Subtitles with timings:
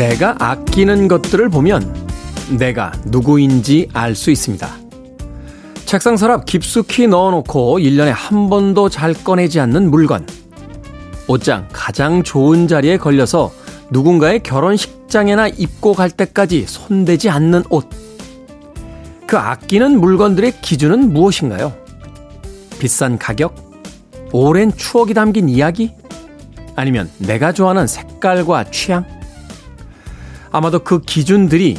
[0.00, 1.94] 내가 아끼는 것들을 보면
[2.58, 4.66] 내가 누구인지 알 수 있습니다.
[5.84, 10.26] 책상 서랍 깊숙이 넣어놓고 1년에 한 번도 잘 꺼내지 않는 물건.
[11.28, 13.52] 옷장 가장 좋은 자리에 걸려서
[13.90, 17.86] 누군가의 결혼식장에나 입고 갈 때까지 손대지 않는 옷.
[19.26, 21.74] 그 아끼는 물건들의 기준은 무엇인가요?
[22.78, 23.54] 비싼 가격?
[24.32, 25.92] 오랜 추억이 담긴 이야기?
[26.74, 29.19] 아니면 내가 좋아하는 색깔과 취향?
[30.52, 31.78] 아마도 그 기준들이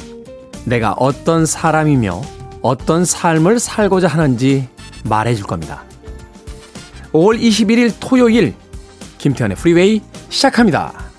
[0.65, 2.21] 내가 어떤 사람이며
[2.61, 4.67] 어떤 삶을 살고자 하는지
[5.03, 5.83] 말해줄 겁니다.
[7.11, 8.53] 5월 21일 토요일
[9.17, 11.10] 김태현의 프리웨이 시작합니다.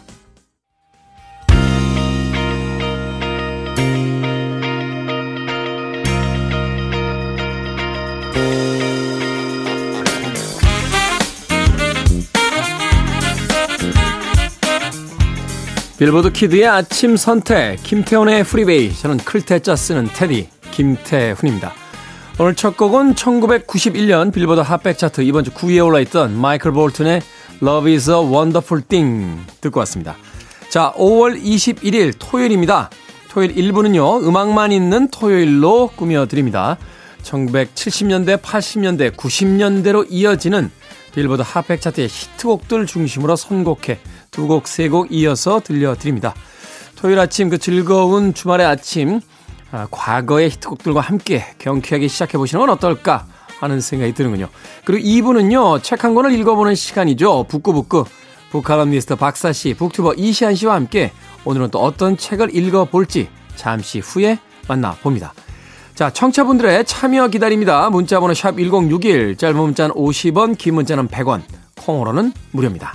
[16.03, 21.73] 빌보드 kid의 아침 선택 김태훈의 프리웨이 저는 클 태 자 쓰는 테디 김태훈입니다.
[22.41, 27.23] 오늘 첫 곡은 1991년 빌보드 핫백 차트 이번 주 9위에 올라있던 마이클 볼튼의
[27.63, 30.17] Love is a Wonderful Thing 듣고 왔습니다.
[30.71, 32.91] 자 5월 21일 토요일입니다.
[33.31, 36.79] 토요일 1부는요 음악만 있는 토요일로 꾸며드립니다.
[37.23, 40.73] 1970년대 80년대 90년대로 이어지는
[41.15, 44.01] 빌보드 핫백 차트의 히트곡들 중심으로 선곡해
[44.33, 46.35] 두 곡, 세 곡 이어서 들려드립니다.
[46.97, 49.21] 토요일 아침 그 즐거운 주말의 아침,
[49.71, 53.27] 아, 과거의 히트곡들과 함께 경쾌하게 시작해보시는 건 어떨까
[53.61, 54.49] 하는 생각이 드는군요.
[54.87, 57.45] 그리고 2부는요, 책 한 권을 읽어보는 시간이죠.
[57.49, 58.05] 북구북구.
[58.51, 61.13] 북칼럼니스트 박사씨, 북튜버 이시안씨와 함께
[61.45, 65.33] 오늘은 또 어떤 책을 읽어볼지 잠시 후에 만나봅니다.
[65.95, 67.89] 자, 청취자분들의 참여 기다립니다.
[67.91, 71.43] 문자번호 샵 1061, 짧은 문자는 50원, 긴 문자는 100원,
[71.83, 72.95] 콩으로는 무료입니다.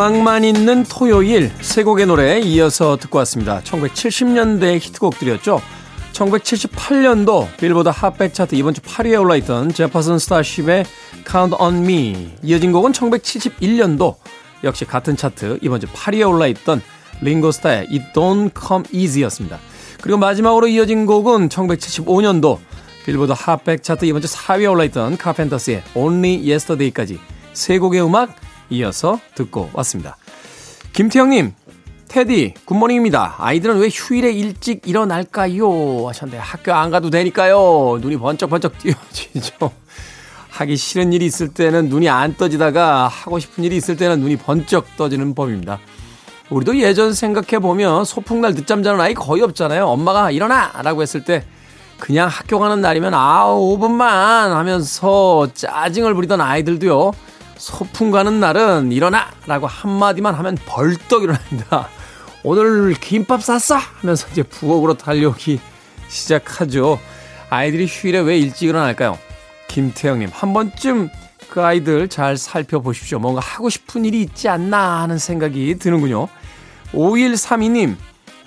[0.00, 3.60] 음악만 있는 토요일 세 곡의 노래 이어서 듣고 왔습니다.
[3.60, 5.60] 1970년대 히트곡들이었죠.
[6.14, 10.86] 1978년도 빌보드 핫백 차트 이번 주 8위에 올라있던 제퍼슨 스타쉽의
[11.30, 14.14] Count on Me 이어진 곡은 1971년도
[14.64, 16.80] 역시 같은 차트 이번 주 8위에 올라있던
[17.20, 19.58] 링고스타의 It Don't Come Easy였습니다.
[20.00, 22.56] 그리고 마지막으로 이어진 곡은 1975년도
[23.04, 27.20] 빌보드 핫백 차트 이번 주 4위에 올라있던 카펜터스의 Only Yesterday까지
[27.52, 28.34] 세 곡의 음악
[28.70, 30.16] 이어서 듣고 왔습니다.
[30.92, 31.54] 김태형님,
[32.08, 33.36] 테디, good morning입니다.
[33.38, 36.08] 아이들은 왜 휴일에 일찍 일어날까요?
[36.08, 37.98] 하셨는데 학교 안 가도 되니까요.
[38.00, 39.70] 눈이 번쩍번쩍 띄어지죠.
[40.50, 44.96] 하기 싫은 일이 있을 때는 눈이 안 떠지다가 하고 싶은 일이 있을 때는 눈이 번쩍
[44.96, 45.78] 떠지는 법입니다.
[46.50, 49.86] 우리도 예전 생각해보면 소풍날 늦잠 자는 아이 거의 없잖아요.
[49.86, 50.72] 엄마가 일어나!
[50.82, 51.44] 라고 했을 때
[52.00, 57.12] 그냥 학교 가는 날이면 아, 5분만 하면서 짜증을 부리던 아이들도요.
[57.60, 59.30] 소풍 가는 날은 일어나!
[59.46, 61.90] 라고 한마디만 하면 벌떡 일어납니다.
[62.42, 63.78] 오늘 김밥 쌌어!
[64.00, 65.60] 하면서 이제 부엌으로 달려오기
[66.08, 66.98] 시작하죠.
[67.50, 69.18] 아이들이 휴일에 왜 일찍 일어날까요?
[69.68, 71.10] 김태형님, 한 번쯤
[71.50, 73.18] 그 아이들 잘 살펴보십시오.
[73.18, 76.28] 뭔가 하고 싶은 일이 있지 않나 하는 생각이 드는군요.
[76.92, 77.96] 5132님,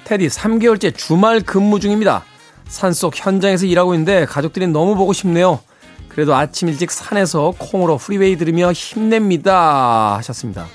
[0.05, 2.23] 테디 3개월째 주말 근무 중입니다.
[2.67, 5.59] 산속 현장에서 일하고 있는데 가족들이 너무 보고 싶네요.
[6.13, 10.15] 그래도 아침 일찍 산에서 콩으로 프리웨이 들으며 힘냅니다.
[10.17, 10.67] 하셨습니다.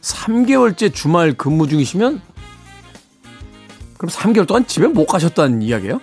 [0.00, 2.20] 3개월째 주말 근무 중이시면
[3.96, 6.00] 그럼 3개월 동안 집에 못 가셨다는 이야기예요?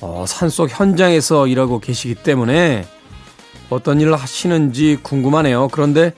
[0.00, 2.86] 어, 산속 현장에서 일하고 계시기 때문에
[3.68, 5.68] 어떤 일을 하시는지 궁금하네요.
[5.72, 6.14] 그런데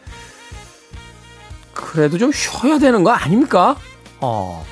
[1.73, 3.77] 그래도 좀 쉬어야 되는 거 아닙니까?
[4.21, 4.67] 어,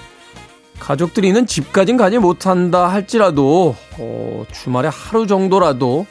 [0.78, 6.06] 가족들이 있는 집까진 가지 못한다 할지라도 어, 주말에 하루 정도라도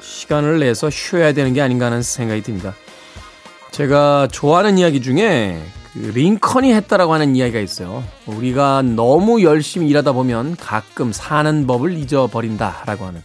[0.00, 2.74] 시간을 내서 쉬어야 되는 게 아닌가 하는 생각이 듭니다.
[3.70, 8.02] 제가 좋아하는 이야기 중에 그 링컨이 했다라고 하는 이야기가 있어요.
[8.26, 13.22] 우리가 너무 열심히 일하다 보면 가끔 사는 법을 잊어버린다라고 하는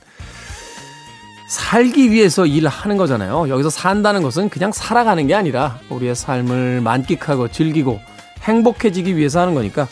[1.50, 3.48] 살기 위해서 일하는 거잖아요.
[3.48, 8.00] 여기서 산다는 것은 그냥 살아가는 게 아니라 우리의 삶을 만끽하고 즐기고
[8.42, 9.88] 행복해지기 위해서 하는 거니까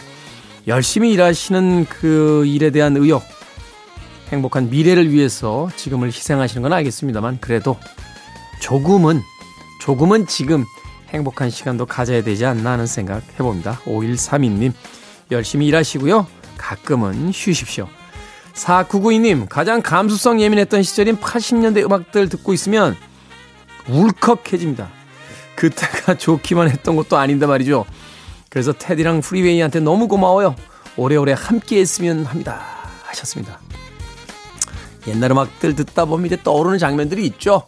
[0.68, 3.24] 열심히 일하시는 그 일에 대한 의욕,
[4.30, 7.78] 행복한 미래를 위해서 지금을 희생하시는 건 알겠습니다만 그래도
[8.60, 9.22] 조금은
[9.80, 10.66] 조금은 지금
[11.10, 13.80] 행복한 시간도 가져야 되지 않나 하는 생각 해봅니다.
[13.86, 14.74] 5132님
[15.32, 16.26] 열심히 일하시고요.
[16.58, 17.88] 가끔은 쉬십시오.
[18.54, 22.96] 4992님, 가장 감수성 예민했던 시절인 80년대 음악들 듣고 있으면
[23.88, 24.90] 울컥해집니다.
[25.56, 27.86] 그때가 좋기만 했던 것도 아닌데 말이죠.
[28.56, 30.56] 그래서 테디랑 프리웨이한테 너무 고마워요.
[30.96, 32.62] 오래오래 함께 했으면 합니다.
[33.04, 33.60] 하셨습니다.
[35.08, 37.64] 옛날 음악들 듣다 보면 이제 떠오르는 장면들이 있죠.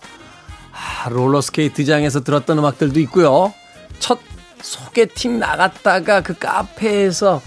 [0.72, 3.54] 아, 롤러스케이트장에서 들었던 음악들도 있고요.
[4.00, 4.20] 첫
[4.62, 7.42] 소개팅 나갔다가 그 카페에서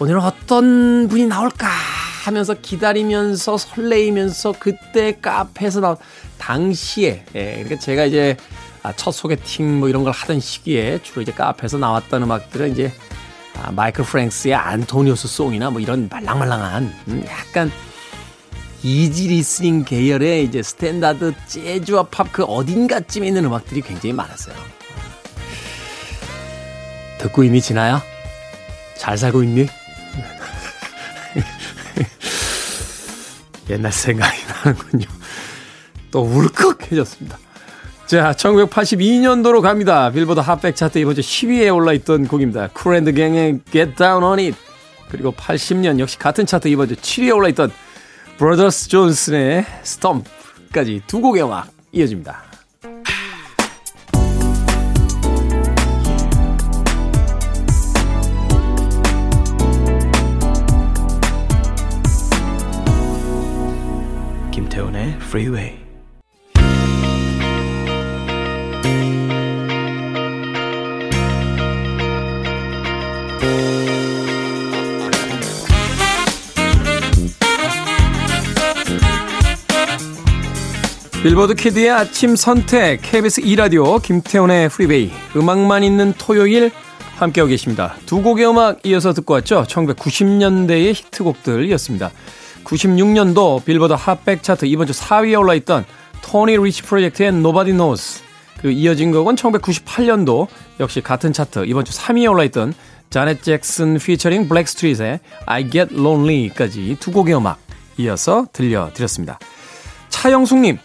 [0.00, 1.68] 오늘은 어떤 분이 나올까
[2.24, 5.96] 하면서 기다리면서 설레이면서 그때 카페에서 나온
[6.38, 8.38] 당시에 예, 그러니까 제가 이제
[8.82, 12.92] 아, 첫 소개팅 뭐 이런 걸 하던 시기에 주로 이제 카페에서 나왔던 음악들은 이제
[13.62, 17.70] 아, 마이클 프랭스의 Antonio's Song이나 뭐 이런 말랑말랑한 음, 약간
[18.82, 24.54] easy listening 계열의 이제 standard 재즈와 팝 그 어딘가쯤에 있는 음악들이 굉장히 많았어요.
[27.18, 28.02] 듣고 있니 지나야?
[28.96, 29.66] 잘 살고 있니?
[33.68, 35.04] 옛날 생각이 나는군요.
[36.10, 37.38] 또 울컥해졌습니다.
[38.10, 40.10] 자, 1982년도로 갑니다.
[40.10, 42.66] 빌보드 핫백 차트 이번 주 10위에 올라있던 곡입니다.
[42.72, 44.58] 쿨 앤 더 갱의 Get Down On It.
[45.08, 47.70] 그리고 80년 역시 같은 차트 이번 주 7위에 올라있던
[48.36, 52.42] 브로더스 존슨의 스톰프까지 두 곡의 음악 이어집니다.
[64.50, 65.89] 김태훈의 Freeway.
[81.22, 86.70] 빌보드 kid의 아침 선택 KBS 2라디오 김태훈의 프리웨이 음악만 있는 토요일
[87.16, 87.94] 함께하고 계십니다.
[88.06, 89.64] 두 곡의 음악 이어서 듣고 왔죠.
[89.64, 92.10] 1990년대의 히트곡들이었습니다.
[92.64, 95.84] 96년도 빌보드 핫백 차트 이번 주 4위에 올라있던
[96.22, 98.22] 토니 리치 프로젝트의 Nobody Knows
[98.58, 100.46] 그리고 이어진 곡은 1998년도
[100.80, 102.72] 역시 같은 차트 이번 주 3위에 올라있던
[103.10, 107.58] 자넷 잭슨 피처링 블랙스트리트의 I Get Lonely까지 두 곡의 음악
[107.98, 109.38] 이어서 들려드렸습니다.
[110.08, 110.78] 차영숙님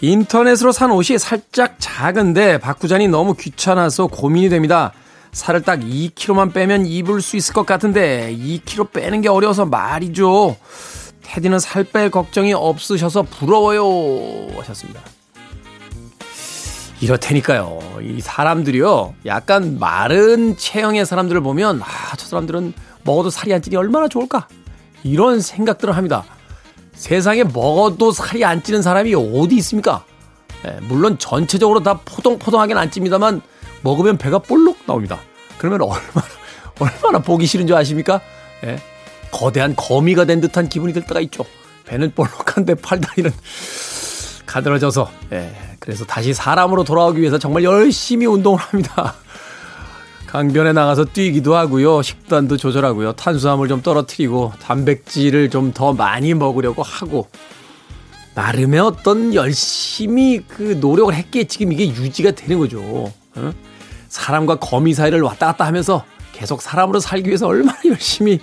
[0.00, 4.92] 인터넷으로 산 옷이 살짝 작은데 바꾸자니 너무 귀찮아서 고민이 됩니다.
[5.32, 10.56] 살을 딱 2kg만 빼면 입을 수 있을 것 같은데 2kg 빼는 게 어려워서 말이죠.
[11.22, 14.58] 테디는 살 뺄 걱정이 없으셔서 부러워요.
[14.58, 15.00] 하셨습니다.
[17.00, 17.78] 이렇다니까요.
[18.02, 19.14] 이 사람들이요.
[19.26, 22.74] 약간 마른 체형의 사람들을 보면, 아, 저 사람들은
[23.04, 24.48] 먹어도 살이 안 찌니 얼마나 좋을까?
[25.02, 26.24] 이런 생각들을 합니다.
[27.00, 30.04] 세상에 먹어도 살이 안 찌는 사람이 어디 있습니까?
[30.66, 33.40] 예, 물론 전체적으로 다 포동포동하긴 안 찝니다만
[33.80, 35.18] 먹으면 배가 볼록 나옵니다.
[35.56, 36.26] 그러면 얼마나
[36.78, 38.20] 얼마나 보기 싫은 줄 아십니까?
[38.64, 38.78] 예,
[39.30, 41.46] 거대한 거미가 된 듯한 기분이 들 때가 있죠.
[41.86, 43.32] 배는 볼록한데 팔다리는
[44.44, 49.14] 가늘어져서 예, 그래서 다시 사람으로 돌아오기 위해서 정말 열심히 운동을 합니다.
[50.30, 52.02] 강변에 나가서 뛰기도 하고요.
[52.02, 53.12] 식단도 조절하고요.
[53.14, 57.28] 탄수화물 좀 떨어뜨리고 단백질을 좀 더 많이 먹으려고 하고
[58.34, 62.80] 나름의 어떤 열심히 그 노력을 했기에 지금 이게 유지가 되는 거죠.
[63.34, 63.52] 어?
[64.08, 68.40] 사람과 거미 사이를 왔다 갔다 하면서 계속 사람으로 살기 위해서 얼마나 열심히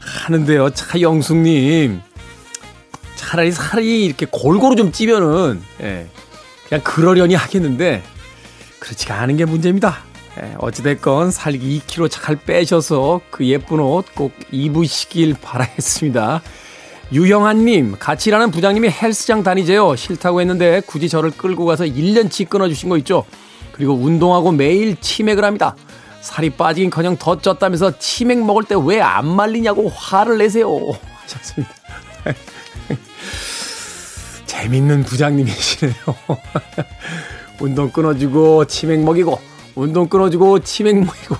[0.00, 0.70] 하는데요.
[0.70, 2.00] 차 영숙님.
[3.16, 6.06] 차라리 살이 이렇게 골고루 좀 찌면은, 예,
[6.68, 8.02] 그냥 그러려니 하겠는데,
[8.80, 9.98] 그렇지가 않은 게 문제입니다.
[10.42, 16.42] 예, 어찌됐건 살기 2kg 잘 빼셔서 그 예쁜 옷 꼭 입으시길 바라겠습니다.
[17.12, 19.94] 유형한님, 같이 일하는 부장님이 헬스장 다니재요.
[19.94, 23.24] 싫다고 했는데 굳이 저를 끌고 가서 1년치 끊어주신 거 있죠.
[23.72, 25.76] 그리고 운동하고 매일 치맥을 합니다.
[26.20, 30.68] 살이 빠지긴 커녕 더 쪘다면서 치맥 먹을 때 왜 안 말리냐고 화를 내세요.
[31.22, 31.72] 하셨습니다.
[34.46, 35.94] 재밌는 부장님이시네요.
[37.60, 39.38] 운동 끊어주고 치맥 먹이고
[39.74, 41.36] 운동 끊어주고 치맥 먹이고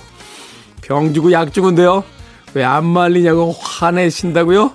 [0.82, 2.04] 병 주고 약 주고인데요.
[2.54, 4.72] 왜 안 말리냐고 화내신다고요?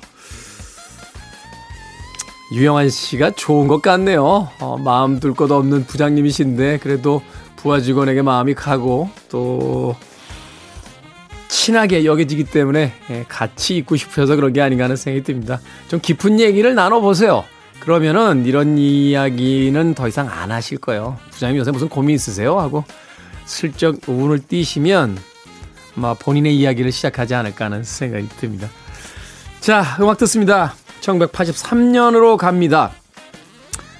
[2.51, 4.49] 유영한 씨가 좋은 것 같네요.
[4.59, 7.21] 어, 마음 둘 것 없는 부장님이신데 그래도
[7.57, 9.95] 부하 직원에게 마음이 가고 또
[11.47, 15.59] 친하게 여겨지기 때문에 예, 같이 있고 싶어서 그런 게 아닌가 하는 생각이 듭니다.
[15.87, 17.43] 좀 깊은 얘기를 나눠보세요.
[17.81, 21.17] 그러면은 이런 이야기는 더 이상 안 하실 거예요.
[21.31, 22.59] 부장님 요새 무슨 고민 있으세요?
[22.59, 22.83] 하고
[23.49, 25.17] 슬쩍 운을 띄시면
[25.97, 28.69] 아마 본인의 이야기를 시작하지 않을까 하는 생각이 듭니다.
[29.59, 30.75] 자, 음악 듣습니다.
[31.01, 32.91] 1983년으로 갑니다.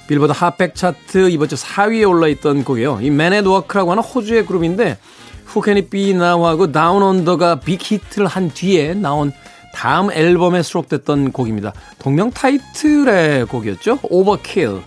[0.08, 3.00] 빌보드 핫백 차트 이번 주 4위에 올라있던 곡이에요.
[3.02, 4.98] 이 Men at Work라고 하는 호주의 그룹인데
[5.46, 9.32] Who Can It Be Now하고 Down Under가 빅 히트를 한 뒤에 나온
[9.74, 11.74] 다음 앨범에 수록됐던 곡입니다.
[11.98, 14.00] 동명 타이틀의 곡이었죠.
[14.04, 14.82] 오버킬.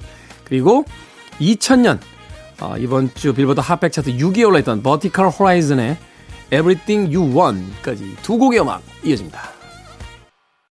[0.45, 0.85] 그리고
[1.41, 1.99] 2000년
[2.61, 5.97] 어, 이번 주 빌보드 핫백 차트 6위에 올라있던 버티컬 호라이즌의
[6.53, 9.41] Everything You Want까지 두 곡의 음악 이어집니다.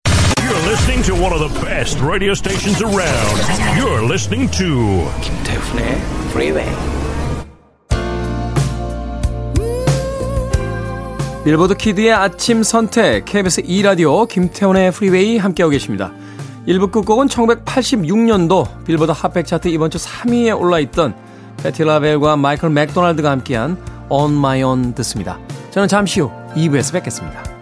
[0.06, 3.37] You're listening to one of the best radio stations around.
[3.78, 6.73] You're listening to 김태훈의 Freeway.
[11.45, 16.12] 빌보드 키드의 아침 선택 KBS 2 라디오 김태훈의 프리웨이 함께하고 계십니다.
[16.66, 21.14] 1부 끝곡은 1986년도 빌보드 핫백 차트 이번 주 3위에 올라있던
[21.62, 23.76] 패티 라벨과 마이클 맥도날드가 함께한
[24.08, 25.38] On My Own 듣습니다.
[25.70, 27.55] 저는 잠시 후 2부에서 뵙겠습니다.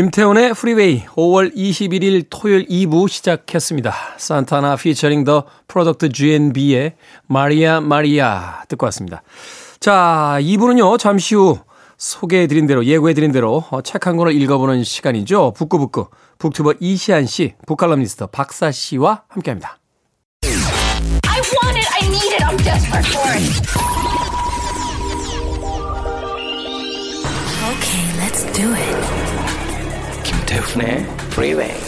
[0.00, 3.92] 김태훈의 프리웨이 5월 21일 토요일 2부 시작했습니다.
[4.16, 6.94] 산타나 featuring The Product G&B의
[7.26, 9.22] Maria Maria 듣고 왔습니다.
[9.78, 10.98] 자, 2부는요.
[10.98, 11.58] 잠시 후
[11.98, 15.52] 소개해드린 대로 예고해드린 대로 어, 책 한 권을 읽어보는 시간이죠.
[15.54, 19.80] 북구북구 북튜버 이시안 씨, 북칼럼니스트 박사 씨와 함께합니다.
[20.44, 21.88] I want it.
[21.92, 22.42] I need it.
[22.42, 23.68] I'm desperate for it.
[27.68, 29.19] Okay, let's do it.
[30.50, 31.80] 김태훈의 Freeway.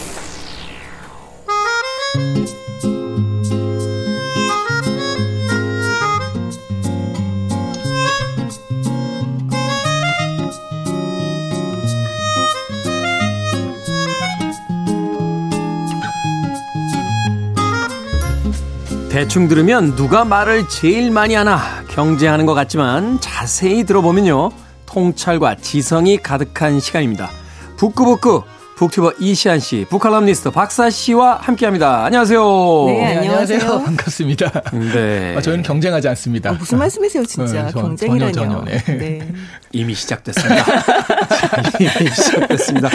[19.09, 24.51] 대충 들으면 누가 말을 제일 많이 하나 경쟁하는 것 같지만 자세히 들어보면요.
[24.85, 27.42] 통찰과 지성이 가득한 시간입니다.
[27.87, 28.43] 북구북구
[28.77, 32.05] 북튜버 이시안 씨, 북칼럼니스트 박사 씨와 함께합니다.
[32.05, 32.85] 안녕하세요.
[32.87, 33.59] 네, 안녕하세요.
[33.59, 34.61] 반갑습니다.
[34.93, 35.35] 네.
[35.37, 36.51] 아, 저희는 경쟁하지 않습니다.
[36.51, 37.65] 아, 무슨 말씀이세요, 진짜.
[37.65, 38.31] 네, 전- 경쟁이라뇨.
[38.31, 38.83] 전혀, 전혀, 네.
[38.97, 39.33] 네.
[39.73, 40.63] 이미 시작됐습니다.
[40.63, 42.89] 자, 이미 시작됐습니다.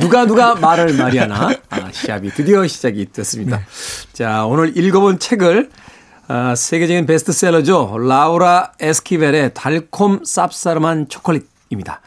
[0.00, 1.48] 누가 누가 말을 많이 하나?
[1.70, 3.62] 아, 시합이 드디어 시작이 됐습니다.
[4.12, 5.70] 자, 오늘 읽어본 책을
[6.28, 7.96] 아, 세계적인 베스트셀러죠.
[7.96, 12.02] 라우라 에스키벨의 달콤 쌉싸름한 초콜릿입니다.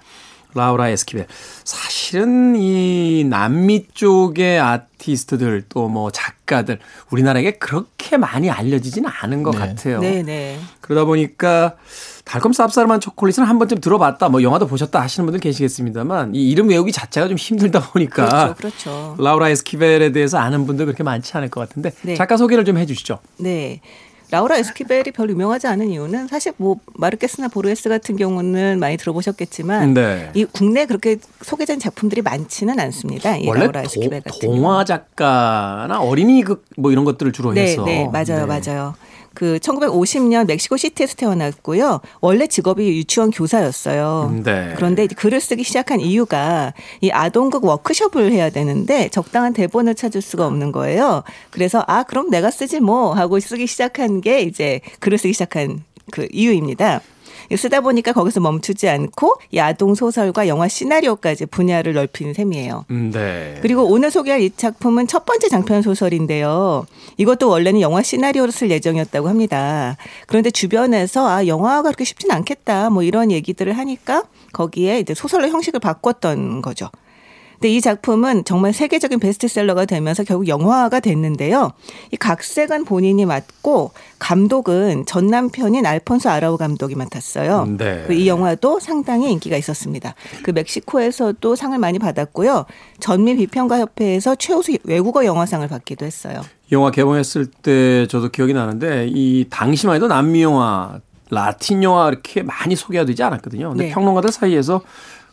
[0.57, 1.27] 라우라 에스키벨.
[1.63, 6.79] 사실은 이 남미 쪽의 아티스트들 또 뭐 작가들
[7.11, 9.59] 우리나라에게 그렇게 많이 알려지지는 않은 것 네.
[9.59, 9.99] 같아요.
[10.01, 10.59] 네, 네.
[10.81, 11.75] 그러다 보니까
[12.25, 16.91] 달콤 쌉싸름한 초콜릿은 한 번쯤 들어봤다, 뭐 영화도 보셨다 하시는 분들 계시겠습니다만 이 이름 외우기
[16.91, 19.15] 자체가 좀 힘들다 보니까 그렇죠, 그렇죠.
[19.17, 22.15] 라우라 에스키벨에 대해서 아는 분들 그렇게 많지 않을 것 같은데 네.
[22.15, 23.19] 작가 소개를 좀 해주시죠.
[23.37, 23.79] 네.
[24.29, 30.31] 라우라 에스키벨이 별 유명하지 않은 이유는 사실 뭐 마르케스나 보르헤스 같은 경우는 많이 들어보셨겠지만 네.
[30.33, 33.37] 이 국내 그렇게 소개된 작품들이 많지는 않습니다.
[33.37, 34.55] 이 원래 라우라 도, 에스키벨 같은 경우.
[34.57, 38.61] 동화 작가나 어린이 극 뭐 이런 것들을 주로 네, 해서 네, 맞아요, 네.
[38.61, 38.93] 맞아요.
[39.37, 42.01] 그 1950년 멕시코 시티에서 태어났고요.
[42.21, 44.41] 원래 직업이 유치원 교사였어요.
[44.43, 44.73] 네.
[44.75, 50.71] 그런데 글을 쓰기 시작한 이유가 이 아동극 워크숍을 해야 되는데 적당한 대본을 찾을 수가 없는
[50.71, 51.21] 거예요.
[51.51, 56.27] 그래서 아 그럼 내가 쓰지 뭐 하고 쓰기 시작한 게 이제 글을 쓰기 시작한 그
[56.31, 57.01] 이유입니다.
[57.55, 62.85] 쓰다 보니까 거기서 멈추지 않고 이 아동 소설과 영화 시나리오까지 분야를 넓히는 셈이에요.
[62.91, 63.59] 음, 네.
[63.61, 66.85] 그리고 오늘 소개할 이 작품은 첫 번째 장편 소설인데요.
[67.17, 69.97] 이것도 원래는 영화 시나리오를 쓸 예정이었다고 합니다.
[70.25, 74.23] 그런데 주변에서 아 영화가 그렇게 쉽진 않겠다 뭐 이런 얘기들을 하니까
[74.53, 76.89] 거기에 이제 소설로 형식을 바꿨던 거죠.
[77.59, 81.71] 근데 이 작품은 정말 세계적인 베스트셀러가 되면서 결국 영화화가 됐는데요.
[82.11, 87.75] 이 각색은 본인이 맡고 감독은 전 남편인 알폰소 아라우 감독이 맡았어요.
[87.77, 88.03] 네.
[88.07, 90.13] 그이 영화도 상당히 인기가 있었습니다.
[90.43, 92.65] 그 멕시코에서도 상을 많이 받았고요.
[92.99, 96.41] 전미 비평가 협회에서 최우수 외국어 영화상을 받기도 했어요.
[96.71, 100.99] 영화 개봉했을 때 저도 기억이 나는데 이 당시만 해도 남미 영화,
[101.29, 103.69] 라틴 영화 이렇게 많이 소개가 되지 않았거든요.
[103.69, 103.93] 근데 네.
[103.93, 104.81] 평론가들 사이에서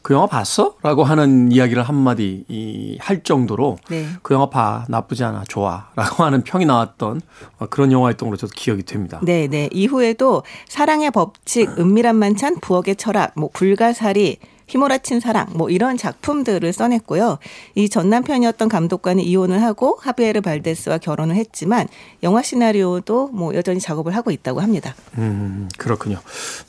[0.05, 0.75] 그 영화 봤어?
[0.83, 4.07] 라고 하는 이야기를 한마디 이, 할 정도로 네.
[4.23, 4.85] 그 영화 봐.
[4.91, 5.45] 나쁘지 않아.
[5.49, 5.87] 좋아.
[5.97, 7.23] 라고 하는 평이 나왔던
[7.59, 9.19] 어, 그런 영화였던 걸로 저도 기억이 됩니다.
[9.23, 9.71] 네, 네.
[9.73, 14.37] 이후에도 사랑의 법칙, 은밀한 만찬, 부엌의 철학, 뭐 불가사리,
[14.69, 17.39] 휘몰아친 사랑, 뭐 이런 작품들을 써냈고요.
[17.75, 21.89] 이 전 남편이었던 감독과는 이혼을 하고 하비에르 발데스와 결혼을 했지만
[22.23, 24.95] 영화 시나리오도 뭐 여전히 작업을 하고 있다고 합니다.
[25.17, 26.19] 음, 그렇군요.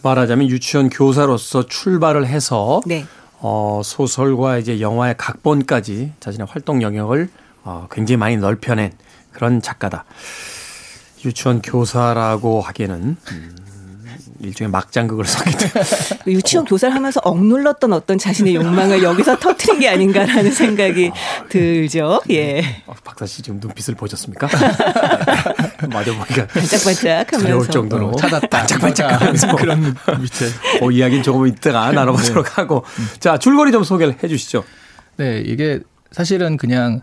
[0.03, 3.03] 말하자면 유치원 교사로서 출발을 해서 네.
[3.39, 7.29] 어, 소설과 이제 영화의 각본까지 자신의 활동 영역을
[7.63, 8.91] 어, 굉장히 많이 넓혀낸
[9.31, 10.05] 그런 작가다.
[11.25, 13.55] 유치원 교사라고 하기에는 음,
[14.39, 15.71] 일종의 막장극을 썼기 때문에
[16.25, 21.11] 그 유치원 교사를 하면서 억눌렀던 어떤 자신의 욕망을 여기서 터트린 게 아닌가라는 생각이
[21.49, 22.21] 들죠.
[22.31, 22.83] 예.
[22.85, 24.47] 어, 박사 씨 지금 눈빛을 보셨습니까?
[25.91, 27.37] 맞아 보기가 반짝반짝하면서.
[27.39, 28.47] 두려울 정도로 어, 찾았다.
[28.49, 30.45] 반짝반짝하면서 그런 밑에.
[30.79, 32.83] 그 이야기는 조금 이따가 나눠보도록 하고
[33.19, 34.63] 자 줄거리 좀 소개를 해주시죠.
[35.17, 35.79] 네, 이게
[36.11, 37.01] 사실은 그냥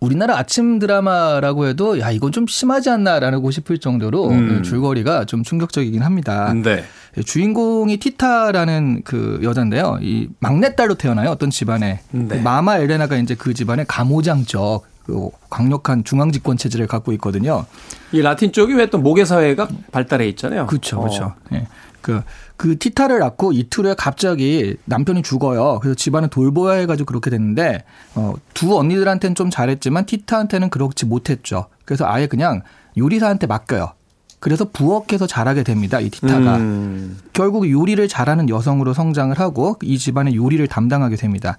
[0.00, 4.62] 우리나라 아침 드라마라고 해도 야 이건 좀 심하지 않나라고 싶을 정도로 음.
[4.62, 6.52] 줄거리가 좀 충격적이긴 합니다.
[6.54, 6.84] 네.
[7.24, 9.98] 주인공이 티타라는 그 여자인데요.
[10.00, 11.30] 이 막내딸로 태어나요.
[11.30, 12.40] 어떤 집안에 네.
[12.40, 17.64] 마마 엘레나가 이제 그 집안의 가모장적 그 강력한 중앙 집권 체제를 갖고 있거든요.
[18.12, 20.66] 이 라틴 쪽이 왜 또 모계 사회가 발달해 있잖아요.
[20.66, 21.00] 그렇죠, 어.
[21.00, 21.34] 그렇죠.
[21.52, 21.66] 예.
[22.08, 22.22] 그,
[22.56, 25.78] 그 티타를 낳고 이틀 후에 갑자기 남편이 죽어요.
[25.82, 27.84] 그래서 집안을 돌보아야 해가지고 그렇게 됐는데,
[28.14, 31.66] 어, 두 언니들한테는 좀 잘했지만 티타한테는 그렇지 못했죠.
[31.84, 32.62] 그래서 아예 그냥
[32.96, 33.92] 요리사한테 맡겨요.
[34.40, 36.00] 그래서 부엌에서 자라게 됩니다.
[36.00, 36.56] 이 티타가.
[36.56, 37.18] 음.
[37.34, 41.58] 결국 요리를 잘하는 여성으로 성장을 하고 이 집안의 요리를 담당하게 됩니다.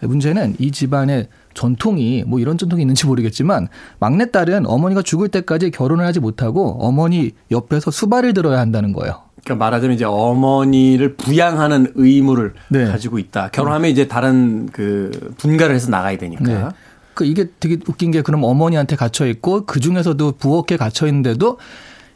[0.00, 6.20] 문제는 이 집안의 전통이 뭐 이런 전통이 있는지 모르겠지만 막내딸은 어머니가 죽을 때까지 결혼을 하지
[6.20, 9.22] 못하고 어머니 옆에서 수발을 들어야 한다는 거예요.
[9.44, 12.86] 그러니까 말하자면 이제 어머니를 부양하는 의무를 네.
[12.86, 13.50] 가지고 있다.
[13.52, 16.44] 결혼하면 이제 다른 그 분가를 해서 나가야 되니까.
[16.44, 16.68] 네.
[17.14, 21.58] 그 이게 되게 웃긴 게 그럼 어머니한테 gat혀 있고 그 중에서도 부엌에 갇혀 있는데도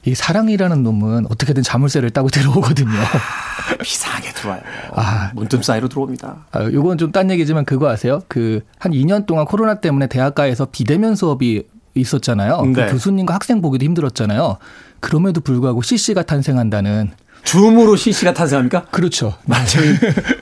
[0.05, 2.99] 이 사랑이라는 놈은 어떻게든 자물쇠를 따고 들어오거든요.
[3.83, 4.63] 비상하게 들어와요.
[4.95, 5.31] 아.
[5.35, 6.37] 문틈 사이로 들어옵니다.
[6.53, 8.23] 아, 요건 좀 딴 얘기지만 그거 아세요?
[8.29, 12.63] 그 한 2년 동안 코로나 때문에 대학가에서 비대면 수업이 있었잖아요.
[12.63, 12.73] 네.
[12.87, 14.57] 그 교수님과 학생 보기도 힘들었잖아요.
[15.01, 17.11] 그럼에도 불구하고 CC가 탄생한다는.
[17.43, 18.85] 줌으로 CC가 탄생합니까?
[18.91, 19.35] 그렇죠.
[19.47, 19.65] 맞아요.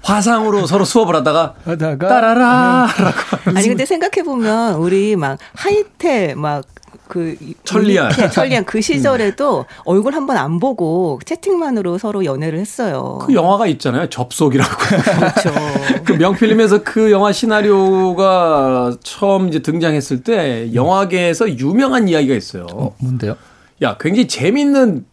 [0.02, 3.12] 화상으로 서로 수업을 하다가 하다가 따라라라고
[3.56, 6.64] 아니 근데 생각해 보면 우리 막 하이텔 막
[7.08, 8.10] 그 천리안.
[8.30, 13.18] 천리안 그 시절에도 얼굴 한 번 안 보고 채팅만으로 서로 연애를 했어요.
[13.22, 14.08] 그 영화가 있잖아요.
[14.08, 14.70] 접속이라고.
[14.76, 15.52] 그렇죠.
[16.04, 22.66] 그 명필름에서 그 영화 시나리오가 처음 이제 등장했을 때 영화계에서 유명한 이야기가 있어요.
[22.72, 23.36] 어, 뭔데요?
[23.82, 25.04] 야, 굉장히 재밌는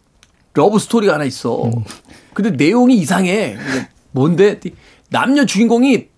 [0.54, 1.70] 러브 스토리가 하나 있어.
[2.34, 3.56] 근데 내용이 이상해.
[4.12, 4.60] 뭔데?
[5.10, 6.08] 남녀 주인공이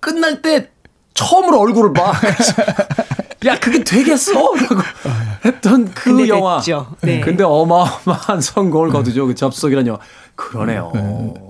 [0.00, 0.68] 끝날 때
[1.14, 2.12] 처음으로 얼굴을 봐.
[3.46, 4.32] 야, 그게 되겠어?
[4.32, 4.76] 라고
[5.44, 6.58] 했던 그 근데 영화.
[6.58, 6.86] 됐죠.
[7.02, 7.20] 네.
[7.20, 9.26] 근데 어마어마한 성공을 거두죠.
[9.26, 9.98] 그 접속이라는 영화.
[10.34, 10.90] 그러네요.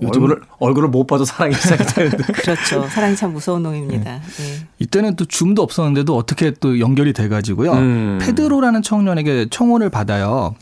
[0.02, 2.18] 얼굴을, 얼굴을 못 봐도 사랑이 시작이 되는데.
[2.33, 2.87] 그렇죠.
[2.88, 4.20] 사랑이 참 무서운 놈입니다.
[4.20, 4.66] 네.
[4.78, 7.72] 이때는 또 줌도 없었는데도 어떻게 또 연결이 돼가지고요.
[7.72, 8.18] 음.
[8.20, 10.55] 페드로라는 청년에게 청혼을 받아요.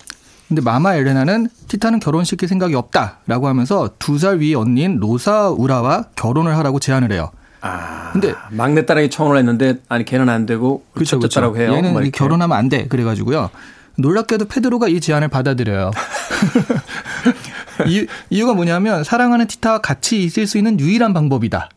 [0.49, 6.57] 근데 마마 엘레나는 티타는 결혼시킬 생각이 없다라고 하면서 두 살 위의 언니인 로사 우라와 결혼을
[6.59, 7.31] 하라고 제안을 해요.
[7.61, 8.11] 아.
[8.13, 11.29] 근데 막내 딸에게 청혼을 했는데, 아니, 걔는 안 되고, 그렇죠, 그렇죠.
[11.29, 11.75] 첫째라고 해요.
[11.75, 12.03] 얘는 뭐.
[12.13, 12.87] 결혼하면 안 돼.
[12.87, 13.51] 그래가지고요.
[13.97, 15.91] 놀랍게도 페드로가 이 제안을 받아들여요.
[17.87, 21.69] 이유, 이유가 뭐냐면 사랑하는 티타와 같이 있을 수 있는 유일한 방법이다.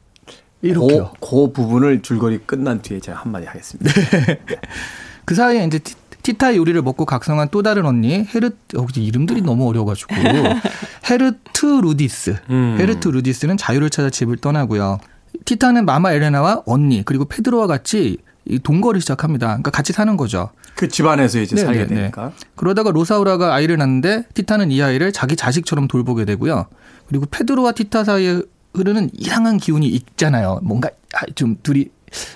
[0.61, 1.11] 이렇게요.
[1.19, 3.91] 그, 그 부분을 줄거리 끝난 뒤에 제가 한마디 하겠습니다.
[5.25, 9.67] 그 사이에 이제 티, 티타의 요리를 먹고 각성한 또 다른 언니 헤르 어, 이름들이 너무
[9.67, 10.13] 어려워가지고
[11.09, 12.77] 헤르트 루디스 음.
[12.79, 14.99] 헤르트 루디스는 자유를 찾아 집을 떠나고요.
[15.45, 19.47] 티타는 마마 엘레나와 언니 그리고 페드로와 같이 이 동거를 시작합니다.
[19.47, 20.49] 그러니까 같이 사는 거죠.
[20.75, 21.95] 그 집안에서 이제 네, 살게 네, 네.
[21.95, 22.31] 되니까.
[22.55, 26.65] 그러다가 로사우라가 아이를 낳는데 티타는 이 아이를 자기 자식처럼 돌보게 되고요.
[27.07, 28.41] 그리고 페드로와 티타 사이에
[28.73, 30.59] 흐르는 이상한 기운이 있잖아요.
[30.63, 31.89] 뭔가 아, 좀 둘이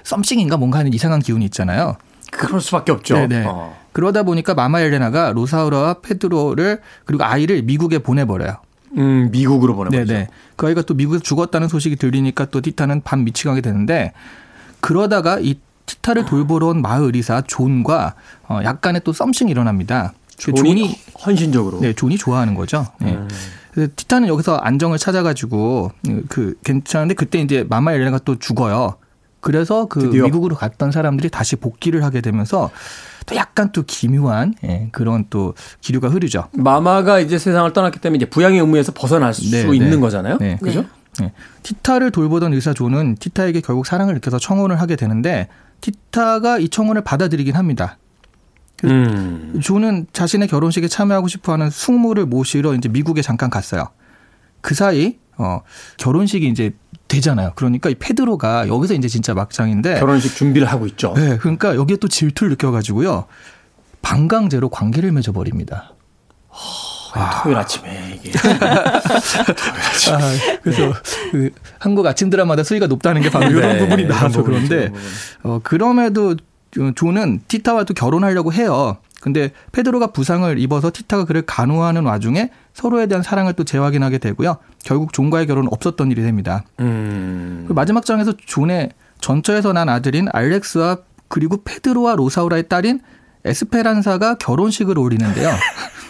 [0.04, 1.98] 썸씽인가 뭔가 하는 이상한 기운이 있잖아요.
[2.32, 3.16] 그럴 수밖에 없죠.
[3.16, 3.46] 네네.
[3.48, 3.76] 어.
[3.92, 8.58] 그러다 보니까 마마 엘레나가 로사우라와 페드로를 그리고 아이를 미국에 보내버려요.
[8.96, 10.14] 음, 미국으로 보내버리죠.
[10.14, 10.28] 네네.
[10.56, 14.14] 그 아이가 또 미국에서 죽었다는 소식이 들리니까 또 티타는 반 미치가게 되는데
[14.80, 18.16] 그러다가 이 티타를 돌보러 온 마을 의사 존과
[18.48, 20.14] 어, 약간의 또 something이 일어납니다.
[20.44, 20.96] 그 존이
[21.26, 21.80] 헌신적으로.
[21.80, 22.88] 네, 존이 좋아하는 거죠.
[23.00, 23.16] 네.
[23.16, 23.28] 음.
[23.96, 25.92] 티타는 여기서 안정을 찾아가지고
[26.30, 28.96] 그 괜찮은데 그때 이제 마마 엘레나가 또 죽어요.
[29.40, 30.26] 그래서 그 드디어.
[30.26, 32.72] 미국으로 갔던 사람들이 다시 복귀를 하게 되면서
[33.28, 36.48] 또 약간 또 기묘한 예, 그런 또 기류가 흐르죠.
[36.54, 39.98] 마마가 이제 세상을 떠났기 때문에 이제 부양의 의무에서 벗어날 수 네, 있는 네.
[39.98, 40.38] 거잖아요.
[40.40, 40.58] 네.
[40.64, 40.86] 그죠?
[41.20, 41.34] 네.
[41.62, 45.50] 티타를 돌보던 의사 존은 티타에게 결국 사랑을 느껴서 청혼을 하게 되는데
[45.82, 47.98] 티타가 이 청혼을 받아들이긴 합니다.
[48.86, 49.60] 음.
[49.62, 53.90] 존은 자신의 결혼식에 참여하고 싶어하는 숙모를 모시러 이제 미국에 잠깐 갔어요.
[54.62, 55.62] 그 사이 어
[55.98, 56.72] 결혼식이 이제
[57.08, 57.54] 되잖아요.
[57.56, 60.00] 그러니까 이 페드로가 여기서 이제 진짜 막장인데.
[60.00, 61.14] 결혼식 준비를 하고 있죠.
[61.16, 63.26] 네, 그러니까 여기에 또 질투를 느껴가지고요.
[64.02, 65.94] 반강제로 관계를 맺어버립니다.
[67.42, 68.32] 토요일 아침에 이게.
[70.12, 70.20] 아,
[70.62, 70.94] 그래서
[71.32, 74.92] 그 한국 아침 드라마다 수위가 높다는 게 바로 이런 네, 부분이 나와서 그런데.
[75.44, 76.36] 어, 그럼에도
[76.96, 78.98] 존은 티타와 또 결혼하려고 해요.
[79.20, 84.58] 근데 페드로가 부상을 입어서 티타가 그를 간호하는 와중에 서로에 대한 사랑을 또 재확인하게 되고요.
[84.84, 86.64] 결국 존과의 결혼은 없었던 일이 됩니다.
[86.80, 87.66] 음.
[87.68, 93.02] 그 마지막 장에서 존의 전처에서 난 아들인 알렉스와 그리고 페드로와 로사우라의 딸인
[93.48, 95.50] 에스페란사가 결혼식을 올리는데요.
[95.50, 95.58] 아,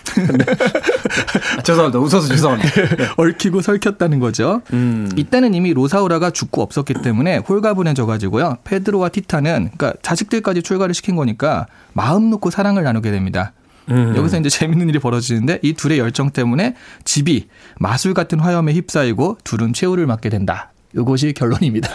[1.63, 1.99] 죄송합니다.
[1.99, 2.71] 웃어서 죄송합니다.
[3.17, 4.61] 얽히고 설켰다는 거죠.
[4.73, 5.09] 음.
[5.15, 8.57] 이때는 이미 로사우라가 죽고 없었기 때문에 홀가분해져 가지고요.
[8.63, 13.53] 페드로와 티타는 그러니까 자식들까지 출가를 시킨 거니까 마음 놓고 사랑을 나누게 됩니다.
[13.89, 14.15] 음.
[14.15, 17.47] 여기서 이제 재밌는 일이 벌어지는데 이 둘의 열정 때문에 집이
[17.79, 20.71] 마술 같은 화염에 휩싸이고 둘은 최후를 맞게 된다.
[20.95, 21.89] 이것이 결론입니다.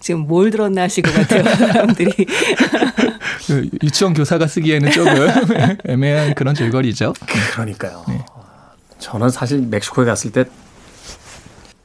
[0.00, 2.26] 지금 뭘 들었나 하실 것 같아요, 사람들이.
[3.46, 5.12] 그 유치원 교사가 쓰기에는 조금
[5.86, 7.12] 애매한 그런 줄거리죠.
[7.52, 8.04] 그러니까요.
[8.98, 10.44] 저는 사실 멕시코에 갔을 때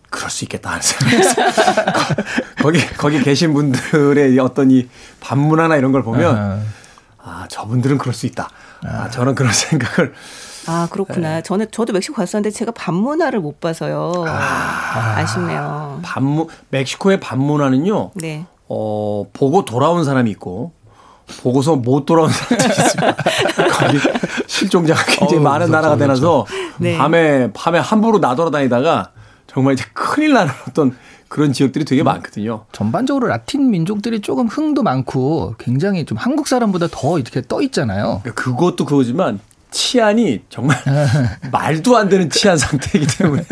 [0.10, 1.46] 그럴 수 있겠다 하는 생각이 했어요.
[1.94, 2.16] 거-
[2.64, 4.88] 거기 거기 계신 분들의 어떤 이
[5.20, 6.62] 반문화나 이런 걸 보면 아,
[7.20, 8.50] 아 저분들은 그럴 수 있다.
[8.84, 10.14] 아 저는 그런 생각을
[10.68, 11.42] 아, 그렇구나.
[11.42, 14.26] 저는, 저도 멕시코 갔었는데 제가 밤문화를 못 봐서요.
[14.28, 18.12] 아, 쉽네요 반문 멕시코의 반문화는요.
[18.16, 18.46] 네.
[18.68, 20.72] 어 보고 돌아온 사람이 있고
[21.42, 23.16] 보고서 못 돌아온 사람들이 있습니다.
[23.72, 24.00] 거기
[24.48, 26.46] 실종자가 굉장히 어우, 많은 나라가 되나서
[26.80, 26.98] 네.
[26.98, 29.12] 밤에 밤에 함부로 나돌아다니다가
[29.48, 30.96] 정말 이제 큰일 나는 어떤
[31.28, 32.66] 그런 지역들이 되게 많거든요.
[32.72, 38.22] 전반적으로 라틴 민족들이 조금 흥도 많고 굉장히 좀 한국 사람보다 더 이렇게 떠 있잖아요.
[38.24, 39.40] 그러니까 그것도 그거지만
[39.76, 40.78] 치안이 정말
[41.52, 43.44] 말도 안 되는 치안 상태이기 때문에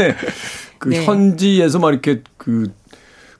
[0.77, 1.03] 그 네.
[1.03, 2.73] 현지에서 막 이렇게 그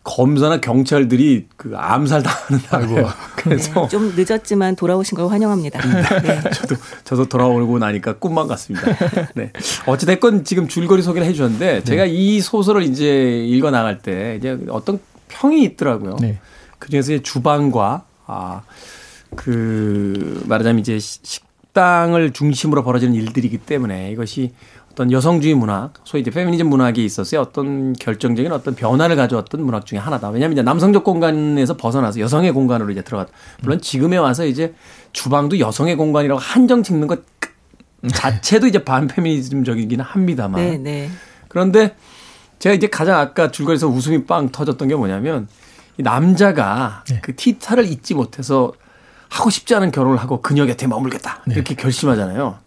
[0.03, 5.79] 검사나 경찰들이 그 암살 당하는 나고 그래서 네, 좀 늦었지만 돌아오신 걸 환영합니다.
[6.21, 6.41] 네.
[6.51, 8.85] 저도 저도 돌아오고 나니까 꿈만 같습니다.
[9.33, 9.53] 네.
[9.85, 14.99] 어찌 됐건 지금 줄거리 소개를 해주셨는데 제가 이 소설을 이제 읽어 나갈 때 이제 어떤
[15.29, 16.17] 평이 있더라고요.
[16.19, 16.37] 네.
[16.79, 21.39] 그 중에서 이제 주방과 아그 말하자면 이제 시-
[21.73, 24.53] 식당을 중심으로 벌어지는 일들이기 때문에 이것이
[24.91, 29.97] 어떤 여성주의 문학, 소위 이제 페미니즘 문학에 있어서의 어떤 결정적인 어떤 변화를 가져왔던 문학 중에
[29.97, 30.29] 하나다.
[30.29, 33.27] 왜냐하면 이제 남성적 공간에서 벗어나서 여성의 공간으로 이제 들어갔.
[33.61, 34.75] 물론 지금에 와서 이제
[35.13, 37.23] 주방도 여성의 공간이라고 한정 짓는 것
[38.13, 40.61] 자체도 이제 반페미니즘적이기는 합니다만.
[40.61, 41.09] 네, 네.
[41.47, 41.95] 그런데
[42.59, 45.47] 제가 이제 가장 아까 줄거리에서 웃음이 빵 터졌던 게 뭐냐면
[45.97, 48.73] 이 남자가 그 티타를 잊지 못해서
[49.33, 52.59] 하고 싶지 않은 결혼을 하고 그녀 곁에 머물겠다 이렇게 결심하잖아요.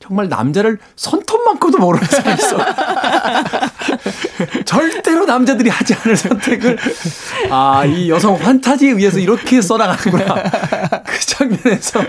[0.00, 2.58] 정말 남자를 손톱만큼도 모르는 사람이 있어.
[4.66, 6.76] 절대로 남자들이 하지 않을 선택을
[7.50, 10.34] 아 이 여성 환타지에 의해서 이렇게 써나가는구나.
[11.48, 12.00] 그 장면에서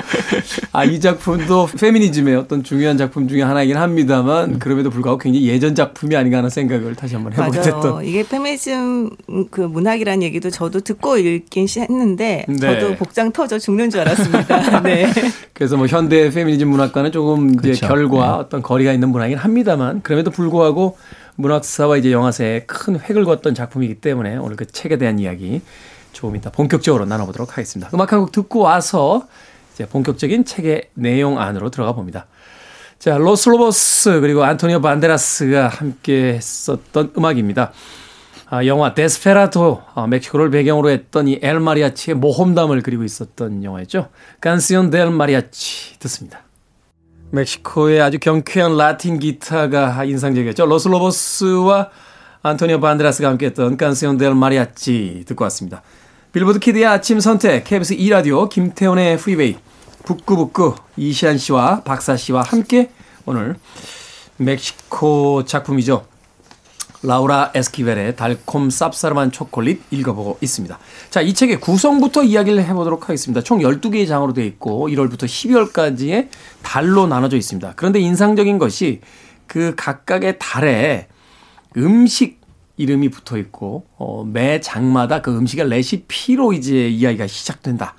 [0.71, 6.15] 아 이 작품도 페미니즘의 어떤 중요한 작품 중에 하나이긴 합니다만 그럼에도 불구하고 굉장히 예전 작품이
[6.15, 7.61] 아닌가 하는 생각을 다시 한번 해보게.
[7.61, 8.05] 됐던.
[8.05, 9.09] 이게 페미니즘
[9.49, 12.57] 그 문학이라는 얘기도 저도 듣고 읽긴 시- 했는데 네.
[12.57, 14.81] 저도 복장 터져 죽는 줄 알았습니다.
[14.83, 15.11] 네.
[15.53, 17.87] 그래서 뭐 현대 페미니즘 문학과는 조금 이제 그렇죠.
[17.87, 20.97] 결과 어떤 거리가 있는 문학이긴 합니다만 그럼에도 불구하고
[21.35, 25.61] 문학사와 이제 영화사에 큰 획을 그었던 작품이기 때문에 오늘 그 책에 대한 이야기
[26.13, 27.89] 조금 이따 본격적으로 나눠보도록 하겠습니다.
[27.93, 29.27] 음악 한 곡 듣고 와서
[29.73, 32.27] 이제 본격적인 책의 내용 안으로 들어가 봅니다.
[32.99, 37.73] 자, 로슬로버스 그리고 안토니오 반데라스가 함께 했었던 음악입니다.
[38.49, 44.09] 아, 영화 데스페라도 아, 멕시코를 배경으로 했던 이 엘 마리아치의 모험담을 그리고 있었던 영화였죠.
[44.41, 46.41] Canción del Mariachi 듣습니다.
[47.31, 50.67] 멕시코의 아주 경쾌한 라틴 기타가 인상적이었죠.
[50.67, 51.89] 로스 로보스와
[52.43, 55.81] 안토니오 반데라스가 함께했던 Canción del Mariachi 듣고 왔습니다.
[56.33, 59.55] 빌보드 키드의 아침 선택 KBS 2라디오 김태훈의 프리웨이
[60.03, 62.89] 북구북구 이시안 씨와 박사 씨와 함께
[63.27, 63.55] 오늘
[64.37, 66.07] 멕시코 작품이죠.
[67.03, 70.79] 라우라 에스키벨의 달콤 쌉싸름한 초콜릿 읽어보고 있습니다.
[71.11, 73.41] 자, 이 책의 구성부터 이야기를 해보도록 하겠습니다.
[73.41, 76.29] 총 12개의 장으로 되어 있고 1월부터 12월까지의
[76.63, 77.73] 달로 나눠져 있습니다.
[77.75, 79.01] 그런데 인상적인 것이
[79.45, 81.09] 그 각각의 달에
[81.77, 82.42] 음식
[82.77, 87.95] 이름이 붙어 있고 어, 매 장마다 그 음식의 레시피로 이제 이야기가 시작된다.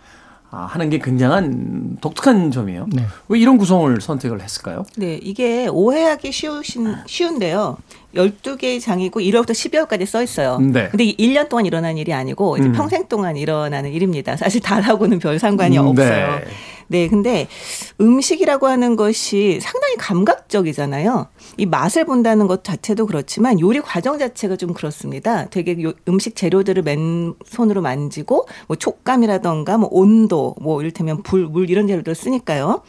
[0.50, 2.86] 아, 하는 게 굉장한 독특한 점이에요.
[2.92, 3.04] 네.
[3.28, 4.84] 왜 이런 구성을 선택을 했을까요?
[4.96, 7.76] 네, 이게 오해하기 쉬우신, 쉬운데요.
[8.14, 10.58] 12개의 장이고 1월부터 12월까지 써 있어요.
[10.58, 10.88] 네.
[10.90, 12.72] 근데 1년 동안 일어난 일이 아니고 이제 음.
[12.72, 14.36] 평생 동안 일어나는 일입니다.
[14.36, 16.38] 사실 달하고는 별 상관이 음, 없어요.
[16.40, 16.44] 네.
[16.86, 17.48] 네, 근데
[17.98, 21.28] 음식이라고 하는 것이 상당히 감각적이잖아요.
[21.56, 25.46] 이 맛을 본다는 것 자체도 그렇지만 요리 과정 자체가 좀 그렇습니다.
[25.46, 31.86] 되게 요- 음식 재료들을 맨손으로 만지고 뭐 촉감이라던가 뭐 온도 뭐 이를테면 불, 물 이런
[31.86, 32.82] 재료들을 쓰니까요.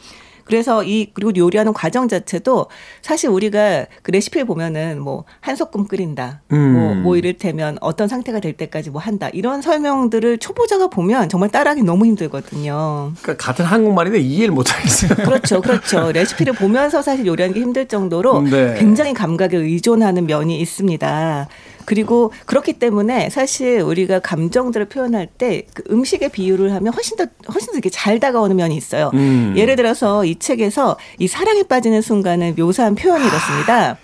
[0.46, 2.68] 그래서 이 그리고 요리하는 과정 자체도
[3.02, 6.42] 사실 우리가 그 레시피를 보면은 뭐 한 소끔 끓인다.
[6.52, 6.74] 음.
[6.74, 9.30] 뭐, 뭐 이를테면 어떤 상태가 될 때까지 뭐 한다.
[9.32, 13.12] 이런 설명들을 초보자가 보면 정말 따라하기 너무 힘들거든요.
[13.22, 15.16] 그러니까 같은 한국말인데 이해를 못 하겠어요.
[15.26, 16.12] 그렇죠, 그렇죠.
[16.12, 18.76] 레시피를 보면서 사실 요리하는 게 힘들 정도로 네.
[18.78, 21.48] 굉장히 감각에 의존하는 면이 있습니다.
[21.86, 27.68] 그리고 그렇기 때문에 사실 우리가 감정들을 표현할 때 그 음식의 비유를 하면 훨씬 더 훨씬
[27.68, 29.12] 더 이렇게 잘 다가오는 면이 있어요.
[29.14, 29.54] 음.
[29.56, 33.98] 예를 들어서 이 책에서 이 사랑에 빠지는 순간을 묘사한 표현이 이렇습니다.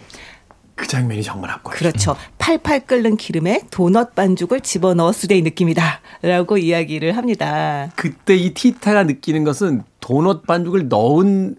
[0.75, 1.73] 그 장면이 정말 압권.
[1.73, 2.15] 그렇죠.
[2.39, 7.91] 팔팔 끓는 기름에 도넛 반죽을 집어 넣었으리의 느낌이다라고 이야기를 합니다.
[7.95, 11.55] 그때 이 티타가 느끼는 것은 도넛 반죽을 넣은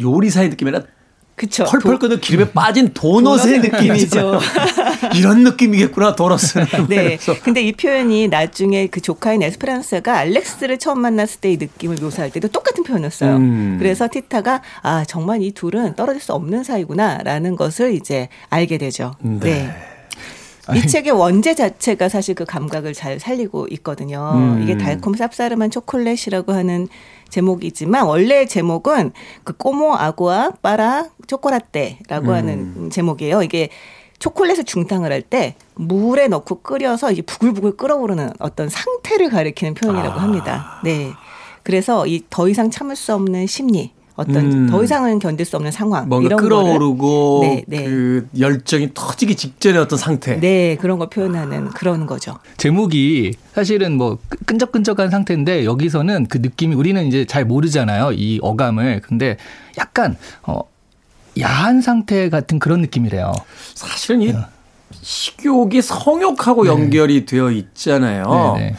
[0.00, 0.84] 요리사의 느낌이 아니라
[1.36, 1.64] 그렇죠.
[1.64, 4.40] 펄펄 끓는 기름에 빠진 도넛의 느낌이죠.
[5.14, 6.64] 이런 느낌이겠구나 도넛은.
[6.88, 7.16] 네.
[7.18, 12.48] 그래서 근데 이 표현이 나중에 그 조카인 에스페란스가 알렉스를 처음 만났을 때의 느낌을 묘사할 때도
[12.48, 13.36] 똑같은 표현이었어요.
[13.36, 13.76] 음.
[13.78, 19.14] 그래서 티타가 아 정말 이 둘은 떨어질 수 없는 사이구나라는 것을 이제 알게 되죠.
[19.20, 19.70] 네.
[20.74, 24.32] 이 책의 원제 자체가 사실 그 감각을 잘 살리고 있거든요.
[24.34, 24.62] 음.
[24.62, 26.88] 이게 달콤 쌉싸름한 초콜릿이라고 하는
[27.28, 29.12] 제목이지만 원래 제목은
[29.44, 32.34] 그 꼬모 아구아 빠라 초코라떼라고 음.
[32.34, 33.42] 하는 제목이에요.
[33.42, 33.68] 이게
[34.18, 40.22] 초콜릿을 중탕을 할 때 물에 넣고 끓여서 이게 부글부글 끓어오르는 어떤 상태를 가리키는 표현이라고 아.
[40.22, 40.80] 합니다.
[40.84, 41.12] 네.
[41.62, 44.66] 그래서 이 더 이상 참을 수 없는 심리, 어떤 음.
[44.66, 47.84] 더 이상은 견딜 수 없는 상황 뭔가 이런 끓어오르고 거를 네, 네.
[47.84, 50.40] 그 열정이 터지기 직전의 어떤 상태.
[50.40, 52.38] 네, 그런 걸 표현하는 그런 거죠.
[52.56, 58.12] 제목이 사실은 뭐 끈- 끈적끈적한 상태인데 여기서는 그 느낌이 우리는 이제 잘 모르잖아요.
[58.12, 59.02] 이 어감을.
[59.02, 59.36] 근데
[59.76, 60.60] 약간 어
[61.38, 63.32] 야한 상태 같은 그런 느낌이래요.
[63.74, 64.32] 사실은 이
[65.02, 68.54] 식욕이 성욕하고 연결이 되어 있잖아요.
[68.56, 68.76] 네, 네.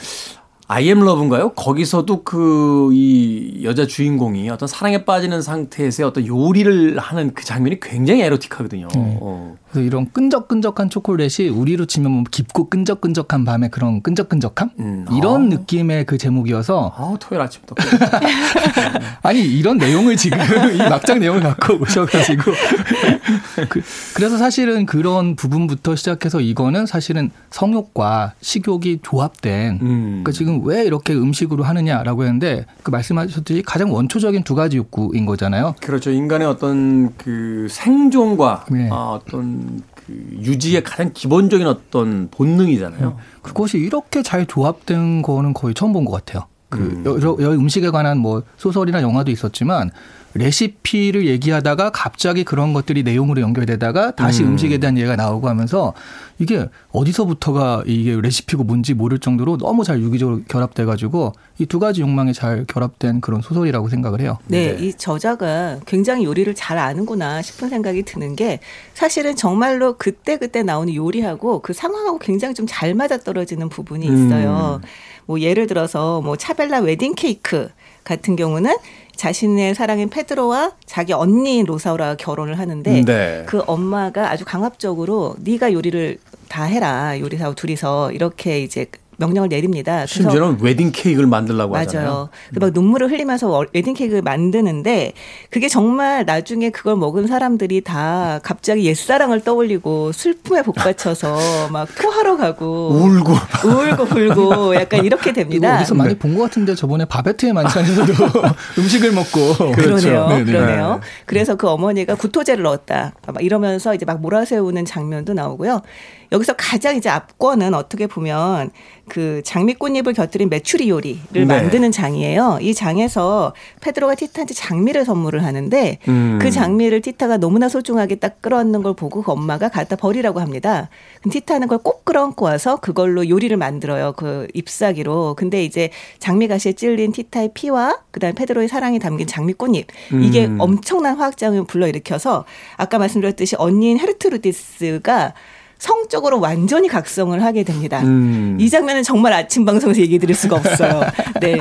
[0.69, 1.49] I am love인가요?
[1.53, 8.21] 거기서도 그 이 여자 주인공이 어떤 사랑에 빠지는 상태에서의 어떤 요리를 하는 그 장면이 굉장히
[8.21, 8.87] 에로틱하거든요.
[8.95, 9.55] 어.
[9.71, 15.55] 그래서 이런 끈적끈적한 초콜릿이 우리로 치면 뭐 깊고 끈적끈적한 밤의 그런 끈적끈적함 음, 이런 아.
[15.55, 17.75] 느낌의 그 제목이어서 아우, 토요일 아침부터.
[19.23, 20.37] 아니 이런 내용을 지금
[20.73, 22.43] 이 막장 내용을 갖고 오셔가지고
[23.69, 23.81] 그,
[24.19, 30.05] 래서 사실은 그런 부분부터 시작해서 이거는 사실은 성욕과 식욕이 조합된 음.
[30.07, 35.75] 그러니까 지금 왜 이렇게 음식으로 하느냐라고 했는데 그 말씀하셨듯이 가장 원초적인 두 가지 욕구인 거잖아요.
[35.81, 36.11] 그렇죠.
[36.11, 38.89] 인간의 어떤 그 생존과 네.
[38.91, 39.56] 아, 어떤
[39.95, 40.03] 그
[40.41, 43.17] 유지의 가장 기본적인 어떤 본능이잖아요.
[43.41, 46.45] 그것이 이렇게 잘 조합된 거는 거의 처음 본 것 같아요.
[46.69, 47.03] 그 음.
[47.05, 49.89] 여러, 여러 음식에 관한 뭐 소설이나 영화도 있었지만
[50.33, 54.49] 레시피를 얘기하다가 갑자기 그런 것들이 내용으로 연결되다가 다시 음.
[54.53, 54.57] 음.
[54.57, 55.93] 식에 대한 얘기가 나오고 하면서
[56.39, 62.01] 이게 어디서부터가 이게 레시피고 뭔지 모를 정도로 너무 잘 유기적으로 결합돼 가지고 이 두 가지
[62.01, 64.37] 욕망이 잘 결합된 그런 소설이라고 생각을 해요.
[64.47, 64.85] 네, 네.
[64.85, 68.59] 이 저자가 굉장히 요리를 잘 아는구나 싶은 생각이 드는 게
[68.93, 74.81] 사실은 정말로 그때 그때 나오는 요리하고 그 상황하고 굉장히 좀 잘 맞아떨어지는 부분이 있어요.
[75.25, 77.69] 뭐 예를 들어서 뭐 차벨라 웨딩 케이크
[78.03, 78.75] 같은 경우는
[79.17, 83.43] 자신의 사랑인 페드로와 자기 언니 로사우라가 결혼을 하는데 네.
[83.45, 88.85] 그 엄마가 아주 강압적으로 네가 요리를 다 해라 요리사하고 둘이서 이렇게 이제
[89.17, 90.05] 명령을 내립니다.
[90.05, 92.07] 그래서 심지어는 웨딩 케이크를 만들라고 하잖아요.
[92.09, 92.29] 맞아요.
[92.53, 95.13] 그 막 눈물을 흘리면서 워- 웨딩 케이크를 만드는데
[95.49, 102.89] 그게 정말 나중에 그걸 먹은 사람들이 다 갑자기 옛사랑을 떠올리고 슬픔에 복받쳐서 막 토하러 가고
[102.91, 103.33] 울고
[103.67, 105.77] 울고 불고 약간 이렇게 됩니다.
[105.77, 108.13] 어디서 많이 본 것 같은데 저번에 바베트의 만찬에서도
[108.77, 110.07] 음식을 먹고 그렇죠.
[110.09, 110.27] 그러네요.
[110.27, 110.43] 네네.
[110.43, 110.99] 그러네요.
[111.25, 113.13] 그래서 그 어머니가 구토제를 넣었다.
[113.25, 115.81] 막 이러면서 이제 막 몰아세우는 장면도 나오고요.
[116.31, 118.71] 여기서 가장 이제 압권은 어떻게 보면
[119.07, 121.45] 그 장미꽃잎을 곁들인 메추리 요리를 네.
[121.45, 122.59] 만드는 장이에요.
[122.61, 126.39] 이 장에서 페드로가 티타한테 장미를 선물을 하는데 음.
[126.41, 130.89] 그 장미를 티타가 너무나 소중하게 딱 끌어안는 걸 보고 그 엄마가 갖다 버리라고 합니다.
[131.21, 134.13] 그럼 티타는 그걸 꼭 끌어안고 와서 그걸로 요리를 만들어요.
[134.17, 135.35] 그 잎사귀로.
[135.35, 139.87] 근데 이제 장미가시에 찔린 티타의 피와 그다음에 페드로의 사랑이 담긴 장미꽃잎
[140.21, 140.59] 이게 음.
[140.59, 145.33] 엄청난 화학작용을 불러일으켜서 아까 말씀드렸듯이 언니인 헤르트루디스가
[145.79, 148.01] 성적으로 완전히 각성을 하게 됩니다.
[148.03, 148.57] 음.
[148.59, 151.01] 이 장면은 정말 아침 방송에서 얘기 드릴 수가 없어요.
[151.39, 151.57] 네.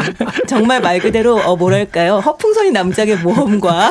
[0.47, 2.19] 정말 말 그대로, 어, 뭐랄까요.
[2.19, 3.91] 허풍선이 남자의 모험과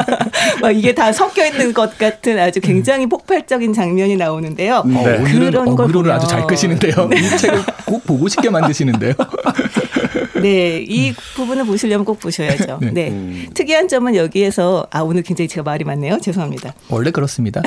[0.62, 4.76] 막 이게 다 섞여 있는 것 같은 아주 굉장히 폭발적인 장면이 나오는데요.
[4.76, 5.18] 어, 네.
[5.18, 7.10] 오늘은 그런 걸 어그로를 보면 아주 잘 끄시는데요.
[7.12, 9.12] 이 책을 꼭 보고 싶게 만드시는데요.
[10.42, 12.80] 네, 이 부분을 보시려면 꼭 보셔야죠.
[12.92, 13.12] 네.
[13.54, 16.18] 특이한 점은 여기에서 아 오늘 굉장히 제가 말이 많네요.
[16.20, 16.74] 죄송합니다.
[16.88, 17.62] 원래 그렇습니다.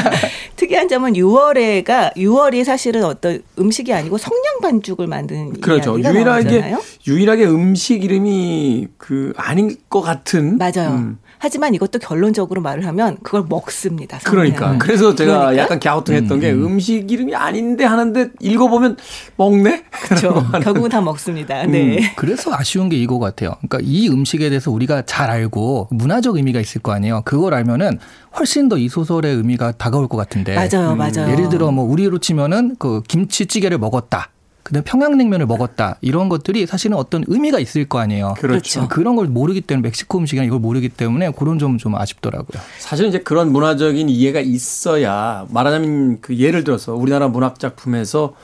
[0.56, 5.94] 특이한 점은 6월에가 6월이 사실은 어떤 음식이 아니고 성냥 반죽을 만드는 그렇죠.
[5.96, 6.82] 유일하게 나오잖아요.
[7.06, 10.90] 유일하게 음식 이름이 그 아닌 것 같은 맞아요.
[10.90, 11.18] 음.
[11.42, 14.20] 하지만 이것도 결론적으로 말을 하면 그걸 먹습니다.
[14.22, 14.78] 그러니까 성냥.
[14.78, 15.62] 그래서 제가 그러니까?
[15.64, 18.96] 약간 갸우뚱했던 게 음식 이름이 아닌데 하는데 읽어보면
[19.36, 19.82] 먹네.
[19.90, 20.46] 그렇죠.
[20.62, 21.64] 결국은 다 먹습니다.
[21.64, 22.12] 네.
[22.14, 23.56] 그래서 아쉬운 게 이거 같아요.
[23.56, 27.22] 그러니까 이 음식에 대해서 우리가 잘 알고 문화적 의미가 있을 거 아니에요.
[27.24, 27.98] 그걸 알면은
[28.38, 30.54] 훨씬 더 이 소설의 의미가 다가올 것 같은데.
[30.54, 31.28] 맞아요, 맞아요.
[31.32, 34.28] 예를 들어 뭐 우리로 치면은 그 김치찌개를 먹었다.
[34.62, 35.96] 그다음에 평양냉면을 먹었다.
[36.00, 38.34] 이런 것들이 사실은 어떤 의미가 있을 거 아니에요.
[38.38, 38.86] 그렇죠.
[38.88, 42.62] 그런 걸 모르기 때문에 멕시코 음식이나 이걸 모르기 때문에 그런 점 좀 아쉽더라고요.
[42.78, 48.34] 사실 이제 그런 문화적인 이해가 있어야 말하자면 그 예를 들어서 우리나라 문학 작품에서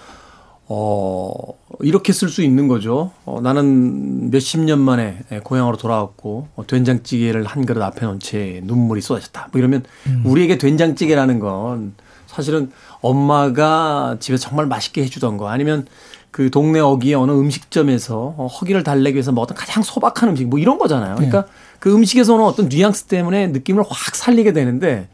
[0.71, 1.31] 어
[1.81, 3.13] 이렇게 쓸 수 있는 거죠.
[3.25, 9.01] 어, 나는 몇십 년 만에 고향으로 돌아왔고 어, 된장찌개를 한 그릇 앞에 놓은 채 눈물이
[9.01, 9.49] 쏟아졌다.
[9.53, 9.85] 뭐 이러면
[10.25, 11.95] 우리에게 된장찌개라는 건
[12.27, 15.87] 사실은 엄마가 집에서 정말 맛있게 해주던 거 아니면
[16.31, 20.79] 그 동네 어귀의 어느 음식점에서 어, 허기를 달래기 위해서 먹었던 가장 소박한 음식 뭐 이런
[20.79, 21.17] 거잖아요.
[21.17, 21.47] 그러니까
[21.79, 25.09] 그 음식에서 오는 어떤 뉘앙스 때문에 느낌을 확 살리게 되는데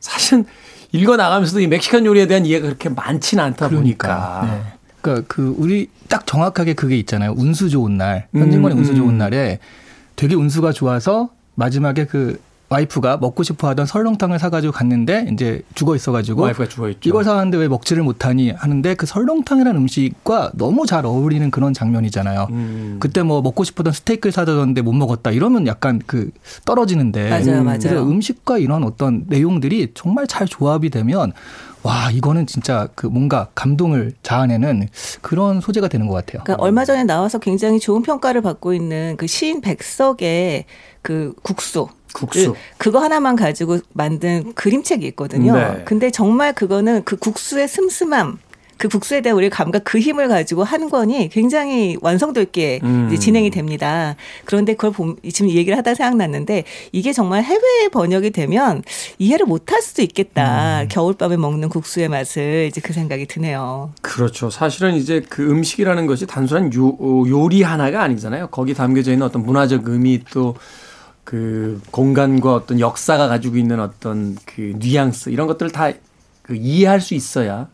[0.00, 0.44] 사실은
[0.92, 4.72] 읽어 나가면서도 이 멕시칸 요리에 대한 이해가 그렇게 많지는 않다 보니까 네.
[5.00, 7.34] 그러니까 그 우리 딱 정확하게 그게 있잖아요.
[7.36, 8.26] 운수 좋은 날.
[8.34, 9.18] 현진건의 음, 운수 좋은 음.
[9.18, 9.60] 날에
[10.16, 16.42] 되게 운수가 좋아서 마지막에 그 와이프가 먹고 싶어 하던 설렁탕을 사가지고 갔는데 이제 죽어 있어가지고
[16.42, 17.00] 와이프가 죽어 있죠.
[17.08, 22.46] 이걸 사왔는데 왜 먹지를 못하니 하는데 그 설렁탕이라는 음식과 너무 잘 어울리는 그런 장면이잖아요.
[22.50, 22.96] 음.
[23.00, 26.30] 그때 뭐 먹고 싶었던 스테이크를 사다 줬는데 못 먹었다 이러면 약간 그
[26.64, 27.78] 떨어지는데 맞아요, 맞아요.
[27.80, 31.32] 그래서 음식과 이런 어떤 내용들이 정말 잘 조합이 되면
[31.82, 34.86] 와 이거는 진짜 그 뭔가 감동을 자아내는
[35.22, 36.44] 그런 소재가 되는 것 같아요.
[36.44, 40.66] 그러니까 얼마 전에 나와서 굉장히 좋은 평가를 받고 있는 그 시인 백석의
[41.02, 41.88] 그 국수.
[42.12, 42.52] 국수.
[42.52, 45.54] 그- 그거 하나만 가지고 만든 그림책이 있거든요.
[45.56, 45.82] 네.
[45.84, 48.38] 근데 정말 그거는 그 국수의 슴슴함,
[48.76, 53.08] 그 국수에 대한 우리 감각, 그 힘을 가지고 한 권이 굉장히 완성도 있게 음.
[53.08, 54.16] 이제 진행이 됩니다.
[54.46, 58.82] 그런데 그걸 봄, 지금 이 얘기를 하다 생각났는데 이게 정말 해외 번역이 되면
[59.18, 60.86] 이해를 못할 수도 있겠다.
[60.88, 63.92] 겨울밤에 먹는 국수의 맛을 이제 그 생각이 드네요.
[64.00, 64.48] 그렇죠.
[64.48, 68.46] 사실은 이제 그 음식이라는 것이 단순한 요, 어, 요리 하나가 아니잖아요.
[68.46, 70.56] 거기 담겨져 있는 어떤 문화적 의미 또
[71.24, 75.92] 그 공간과 어떤 역사가 가지고 있는 어떤 그 뉘앙스 이런 것들을 다
[76.50, 77.68] 그 이해할 수 있어야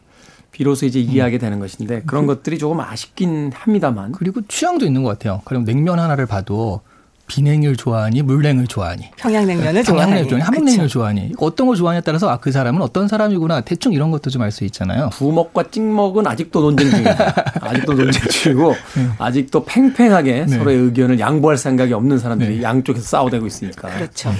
[0.52, 5.40] 비로소 이제 이해하게 되는 것인데 그런 것들이 조금 아쉽긴 합니다만 그리고 취향도 있는 것 같아요.
[5.46, 6.82] 그럼 냉면 하나를 봐도
[7.26, 10.26] 비냉을 좋아하니 물냉을 좋아하니 평양냉면을 좋아하니.
[10.28, 14.42] 평양냉면 좋아하니 어떤 걸 좋아하냐에 따라서 아 그 사람은 어떤 사람이구나 대충 이런 것도 좀
[14.42, 15.10] 알 수 있잖아요.
[15.12, 17.34] 부먹과 찍먹은 아직도 논쟁 중입니다.
[17.60, 18.74] 아직도 논쟁 중이고
[19.18, 20.58] 아직도 팽팽하게 네.
[20.58, 23.88] 서로의 의견을 양보할 생각이 없는 사람들이 양쪽에서 싸우대고 있으니까.
[23.88, 24.32] 그렇죠.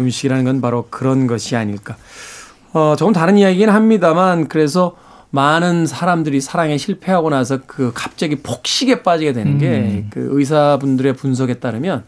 [0.00, 1.96] 음식이라는 건 바로 그런 것이 아닐까.
[2.72, 4.96] 어, 조금 다른 이야기긴 합니다만 그래서
[5.32, 12.04] 많은 사람들이 사랑에 실패하고 나서 그 갑자기 폭식에 빠지게 되는 게 그 의사분들의 분석에 따르면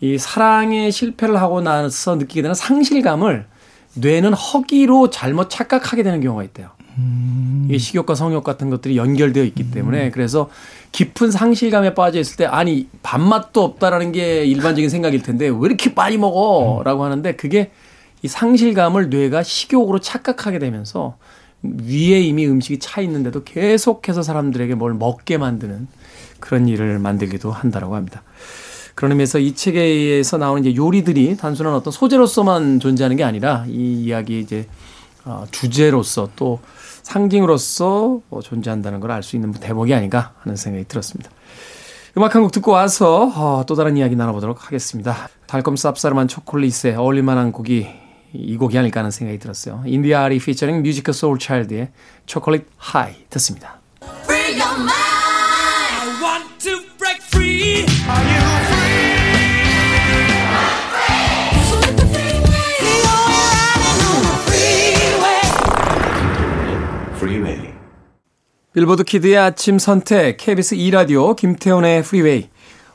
[0.00, 3.44] 이 사랑에 실패를 하고 나서 느끼게 되는 상실감을
[3.94, 6.70] 뇌는 허기로 잘못 착각하게 되는 경우가 있대요.
[7.66, 10.48] 이게 식욕과 성욕 같은 것들이 연결되어 있기 때문에 그래서
[10.92, 16.16] 깊은 상실감에 빠져 있을 때 아니 밥맛도 없다라는 게 일반적인 생각일 텐데 왜 이렇게 많이
[16.16, 17.72] 먹어라고 하는데 그게
[18.22, 21.16] 이 상실감을 뇌가 식욕으로 착각하게 되면서
[21.64, 25.88] 위에 이미 음식이 차 있는데도 계속해서 사람들에게 뭘 먹게 만드는
[26.40, 28.22] 그런 일을 만들기도 한다라고 합니다.
[28.94, 34.40] 그런 의미에서 이 책에서 나오는 이제 요리들이 단순한 어떤 소재로서만 존재하는 게 아니라 이 이야기
[34.40, 34.66] 이제
[35.24, 36.60] 어, 주제로서 또
[37.02, 41.30] 상징으로서 어, 존재한다는 걸 알 수 있는 대목이 아닌가 하는 생각이 들었습니다.
[42.16, 45.28] 음악 한 곡 듣고 와서 어, 또 다른 이야기 나눠보도록 하겠습니다.
[45.46, 48.03] 달콤 쌉싸름한 초콜릿에 어울릴만한 곡이
[48.34, 49.82] 이 곡이 아닐까 하는 생각이 들었어요.
[49.86, 51.90] 인디아 아리 featuring 뮤직 소울차일드의
[52.26, 53.80] Chocolate High 듣습니다.
[68.74, 72.48] 빌보드 키드의 아침 선택 KBS 2라디오 김태훈의 프리웨이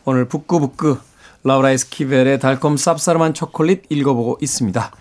[0.04, 0.98] 오늘 북구북구
[1.50, 4.92] 라우라 에스키벨의 달콤 쌉싸름한 초콜릿 읽어보고 있습니다.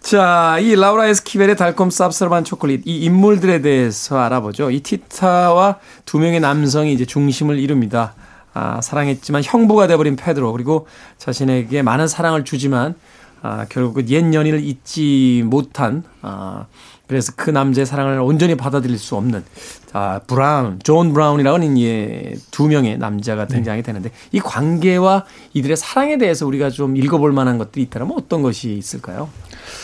[0.00, 4.70] 자, 이 라우라 에스키벨의 달콤 쌉싸름한 초콜릿 이 인물들에 대해서 알아보죠.
[4.70, 8.12] 이 티타와 두 명의 남성이 이제 중심을 이룹니다.
[8.52, 12.94] 아, 사랑했지만 형부가 돼버린 페드로 그리고 자신에게 많은 사랑을 주지만
[13.40, 16.66] 아, 결국 옛 연인을 잊지 못한 아,
[17.12, 19.44] 그래서 그 남자의 사랑을 온전히 받아들일 수 없는
[19.92, 26.46] 자 브라운, 존 브라운이라는 예, 두 명의 남자가 등장이 되는데 이 관계와 이들의 사랑에 대해서
[26.46, 29.28] 우리가 좀 읽어볼 만한 것들이 있다면 어떤 것이 있을까요?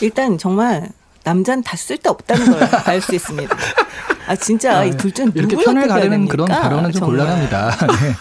[0.01, 0.89] 일단 정말
[1.23, 3.55] 남자는 다 쓸데없다는 걸 알 수 있습니다.
[4.27, 6.27] 아 진짜 이둘중 이렇게 편을 가르는?
[6.29, 7.05] 그런 발언은 좀.
[7.09, 7.77] 곤란합니다.
[7.85, 8.15] 네.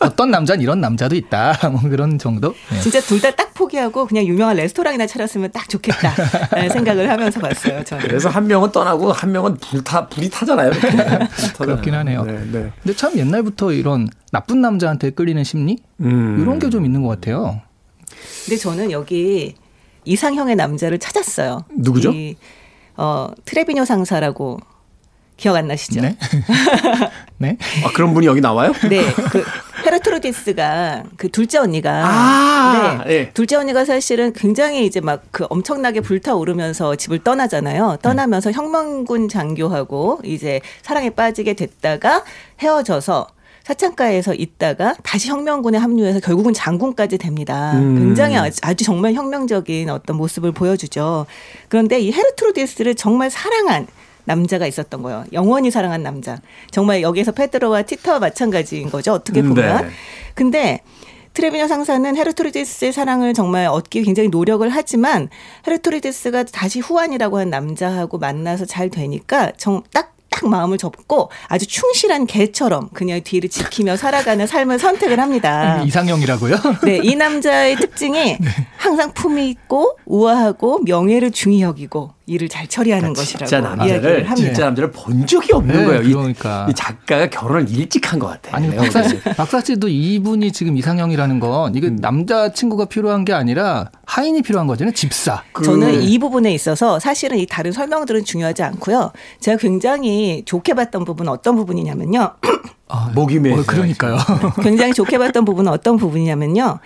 [0.00, 1.58] 어, 떤 남자는 이런 남자도 있다.
[1.70, 2.54] 뭐 그런 정도.
[2.70, 2.80] 네.
[2.80, 7.82] 진짜 둘 다 딱 포기하고 그냥 유명한 레스토랑이나 차렸으면 딱 좋겠다라는 생각을 하면서 봤어요.
[7.84, 8.06] 저는.
[8.06, 10.70] 그래서 한 명은 떠나고 한 명은 불타 불이 타잖아요.
[11.58, 12.22] 그렇긴 하네요.
[12.24, 12.72] 네, 네.
[12.82, 16.38] 근데 참 옛날부터 이런 나쁜 남자한테 끌리는 심리 음.
[16.40, 17.60] 이런 게 좀 있는 것 같아요.
[18.44, 19.54] 근데 저는 여기
[20.04, 21.64] 이상형의 남자를 찾았어요.
[21.76, 22.12] 누구죠?
[22.12, 22.36] 이,
[22.96, 24.58] 어, 트레비뇨 상사라고
[25.38, 26.02] 기억 안 나시죠?
[26.02, 26.16] 네.
[27.38, 27.56] 네.
[27.84, 28.72] 아, 그런 분이 여기 나와요?
[28.90, 29.44] 네, 그
[29.86, 33.30] 헤르트로디스가 그 둘째 언니가 아, 네, 예.
[33.30, 37.98] 둘째 언니가 사실은 굉장히 이제 막 그 엄청나게 불타오르면서 집을 떠나잖아요.
[38.02, 42.24] 떠나면서 혁명군 장교하고 이제 사랑에 빠지게 됐다가
[42.60, 43.28] 헤어져서
[43.62, 47.72] 사창가에서 있다가 다시 혁명군에 합류해서 결국은 장군까지 됩니다.
[47.74, 47.98] 음.
[47.98, 51.26] 굉장히 아주, 아주 정말 혁명적인 어떤 모습을 보여주죠.
[51.68, 53.86] 그런데 이 헤르트로디스를 정말 사랑한
[54.28, 55.24] 남자가 있었던 거예요.
[55.32, 56.38] 영원히 사랑한 남자.
[56.70, 59.14] 정말 여기에서 페드로와 티타와 마찬가지인 거죠.
[59.14, 59.86] 어떻게 보면.
[59.86, 59.90] 네.
[60.34, 60.82] 근데
[61.32, 65.30] 트레비뇨 상사는 헤르토리디스의 사랑을 정말 얻기 굉장히 노력을 하지만
[65.66, 72.90] 헤르토리디스가 다시 후안이라고 하는 남자하고 만나서 잘 되니까 정딱 딱 마음을 접고 아주 충실한 개처럼
[72.90, 75.82] 그녀의 뒤를 지키며 살아가는 삶을 선택을 합니다.
[75.86, 76.56] 이상형이라고요?
[76.84, 78.36] 네, 이 남자의 특징이
[78.76, 84.34] 항상 품이 있고 우아하고 명예를 중히 여기고 일을 잘 처리하는 것이라고 진짜 남자를 이야기를 합니다.
[84.34, 86.02] 진짜 남자를 본 적이 없는 네, 거예요.
[86.02, 86.66] 이- 그러니까.
[86.70, 88.54] 이, 작가가 결혼을 일찍 한 것 같아요.
[88.56, 89.02] 아니 박사.
[89.36, 94.92] 박사 씨도 이분이 지금 이상형이라는 건 이게 남자 친구가 필요한 게 아니라 하인이 필요한 거잖아요.
[94.94, 95.42] 집사.
[95.52, 99.12] 그- 저는 이 부분에 있어서 사실은 이 다른 설명들은 중요하지 않고요.
[99.40, 102.34] 제가 굉장히 좋게 봤던 부분은 어떤 부분이냐면요.
[102.90, 103.52] 아, 목이 메.
[103.52, 104.16] 어, 그러니까요.
[104.62, 106.78] 굉장히 좋게 봤던 부분은 어떤 부분이냐면요.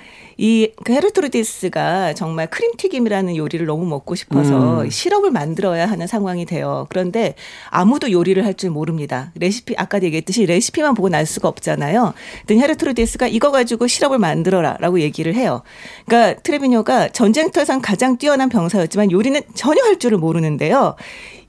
[0.42, 4.90] 이 그 헤르토르디스가 정말 크림튀김이라는 요리를 너무 먹고 싶어서 음.
[4.90, 6.86] 시럽을 만들어야 하는 상황이 돼요.
[6.90, 7.34] 그런데
[7.70, 9.32] 아무도 요리를 할 줄 모릅니다.
[9.36, 12.12] 레시피 아까 얘기했듯이 레시피만 보고 날 수가 없잖아요.
[12.46, 15.62] 근데 헤르토르디스가 이거 가지고 시럽을 만들어라라고 얘기를 해요.
[16.06, 20.96] 그러니까 트레비뇨가 전쟁터에선 가장 뛰어난 병사였지만 요리는 전혀 할 줄을 모르는데요.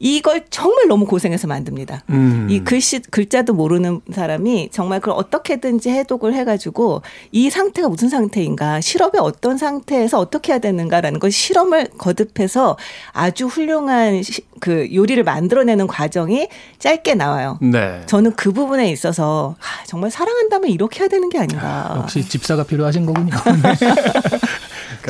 [0.06, 2.04] 이걸 정말 너무 고생해서 만듭니다.
[2.10, 2.48] 음.
[2.50, 7.02] 이 글씨 글자도 모르는 사람이 정말 그걸 어떻게든지 해독을 해가지고
[7.32, 12.78] 이 상태가 무슨 상태인가, 시럽의 어떤 상태에서 어떻게 해야 되는가라는 걸 실험을 거듭해서
[13.14, 16.50] 아주 훌륭한 시- 그 요리를 만들어내는 과정이
[16.80, 17.58] 짧게 나와요.
[17.62, 18.02] 네.
[18.06, 21.96] 저는 그 부분에 있어서 아, 정말 사랑한다면 이렇게 해야 되는 게 아닌가.
[22.00, 23.32] 역시 집사가 필요하신 거군요.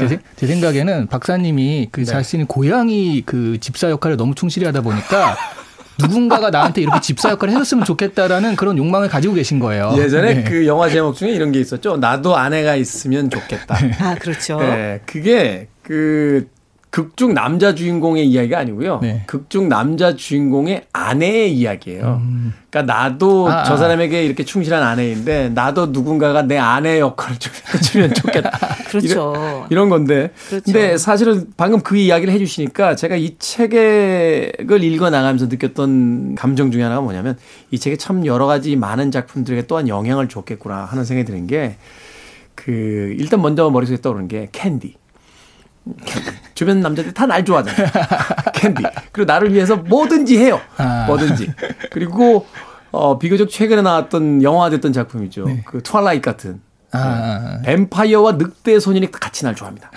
[0.02, 5.36] 제, 생- 제 생각에는 박사님이 그 자신이 고양이 그 집사 역할을 너무 충실히 하다 보니까
[6.00, 9.94] 누군가가 나한테 이렇게 집사 역할을 해줬으면 좋겠다라는 그런 욕망을 가지고 계신 거예요.
[9.98, 10.44] 예전에 네.
[10.44, 11.98] 그 영화 제목 중에 이런 게 있었죠.
[11.98, 13.78] 나도 아내가 있으면 좋겠다.
[14.00, 14.58] 아 그렇죠.
[14.60, 16.48] 네, 그게 그
[16.94, 19.00] 극중 남자 주인공의 이야기가 아니고요.
[19.02, 19.24] 네.
[19.26, 22.22] 극중 남자 주인공의 아내의 이야기예요.
[22.70, 23.78] 그러니까 나도 아, 저 아.
[23.78, 28.52] 사람에게 이렇게 충실한 아내인데 나도 누군가가 내 아내 역할을 좀 해주면 좋겠다.
[28.90, 29.08] 그렇죠.
[29.08, 30.30] 이런, 이런 건데.
[30.48, 30.66] 그렇죠.
[30.66, 37.02] 근데 사실은 방금 그 이야기를 해주시니까 제가 이 책을 읽어 나가면서 느꼈던 감정 중에 하나가
[37.02, 37.40] 뭐냐면
[37.72, 41.76] 이 책에 참 여러 가지 많은 작품들에게 또한 영향을 줬겠구나 하는 생각이 드는 게
[42.56, 44.96] 그 일단 먼저 머릿속에 떠오르는 게 캔디.
[46.54, 47.88] 주변 남자들 다 날 좋아하잖아요.
[48.54, 48.84] 캔디.
[49.12, 50.60] 그리고 나를 위해서 뭐든지 해요.
[50.78, 51.06] 아.
[51.08, 51.52] 뭐든지.
[51.92, 52.46] 그리고
[52.92, 55.46] 어 비교적 최근에 나왔던 영화됐던 작품이죠.
[55.46, 55.64] 네.
[55.66, 56.62] 그 Twilight 같은
[56.92, 59.90] 아, 아, 뱀파이어와 늑대 소년이 같이 날 좋아합니다.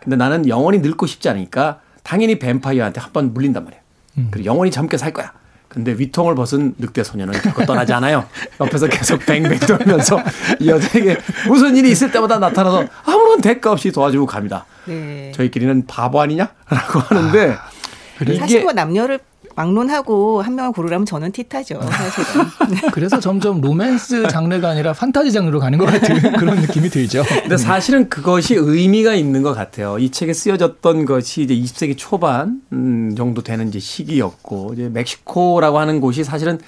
[0.00, 3.82] 근데 나는 영원히 늙고 싶지 않으니까 당연히 뱀파이어한테 한 번 물린단 말이에요.
[4.30, 5.32] 그리고 영원히 젊게 살 거야.
[5.74, 8.24] 근데 위통을 벗은 늑대 소년은 결코 떠나지 않아요.
[8.60, 10.22] 옆에서 계속 뱅뱅 돌면서
[10.60, 11.18] 이 여자에게
[11.48, 14.66] 무슨 일이 있을 때마다 나타나서 아무런 대가 없이 도와주고 갑니다.
[14.86, 15.32] 네.
[15.34, 16.48] 저희끼리는 바보 아니냐?
[16.68, 17.56] 라고 하는데
[18.38, 19.18] 사실 뭐 남녀를
[19.56, 21.80] 막론하고 한 명을 고르라면 저는 티타죠.
[21.80, 22.90] 사실은.
[22.92, 27.22] 그래서 점점 로맨스 장르가 아니라 판타지 장르로 가는 것 같은 그런 느낌이 들죠.
[27.42, 29.98] 근데 사실은 그것이 의미가 있는 것 같아요.
[29.98, 36.00] 이 책에 쓰여졌던 것이 이제 20세기 초반 음, 정도 되는 이제 시기였고 이제 멕시코라고 하는
[36.00, 36.58] 곳이 사실은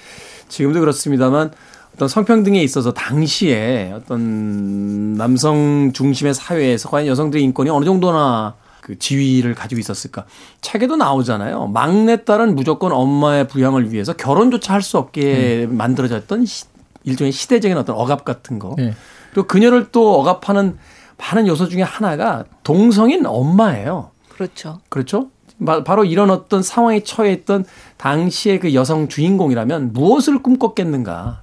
[0.49, 1.51] 지금도 그렇습니다만
[1.95, 8.55] 어떤 성평등에 있어서 당시에 어떤 남성 중심의 사회에서 과연 여성들의 인권이 어느 정도나
[8.87, 10.23] 그 지위를 가지고 있었을까?
[10.61, 11.67] 책에도 나오잖아요.
[11.67, 16.65] 막내딸은 무조건 엄마의 부양을 위해서 결혼조차 할 수 없게 만들어졌던 시-
[17.03, 18.75] 일종의 시대적인 어떤 억압 같은 거.
[18.77, 18.93] 네.
[19.33, 20.77] 그리고 그녀를 또 억압하는
[21.17, 24.11] 많은 요소 중에 하나가 동성인 엄마예요.
[24.29, 24.79] 그렇죠.
[24.87, 25.27] 그렇죠?
[25.65, 27.65] 바- 바로 이런 어떤 상황에 처해 있던
[27.97, 31.41] 당시의 그 여성 주인공이라면 무엇을 꿈꿨겠는가.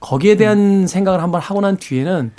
[0.00, 2.32] 거기에 대한 생각을 한번 하고 난 뒤에는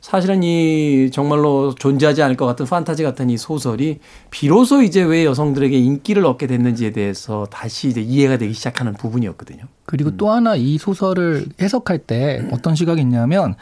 [0.00, 3.98] 사실은 이 정말로 존재하지 않을 것 같은 판타지 같은 이 소설이
[4.30, 9.64] 비로소 이제 왜 여성들에게 인기를 얻게 됐는지에 대해서 다시 이제 이해가 되기 시작하는 부분이었거든요.
[9.86, 13.54] 그리고 또 하나 이 소설을 해석할 때 어떤 시각이 있냐면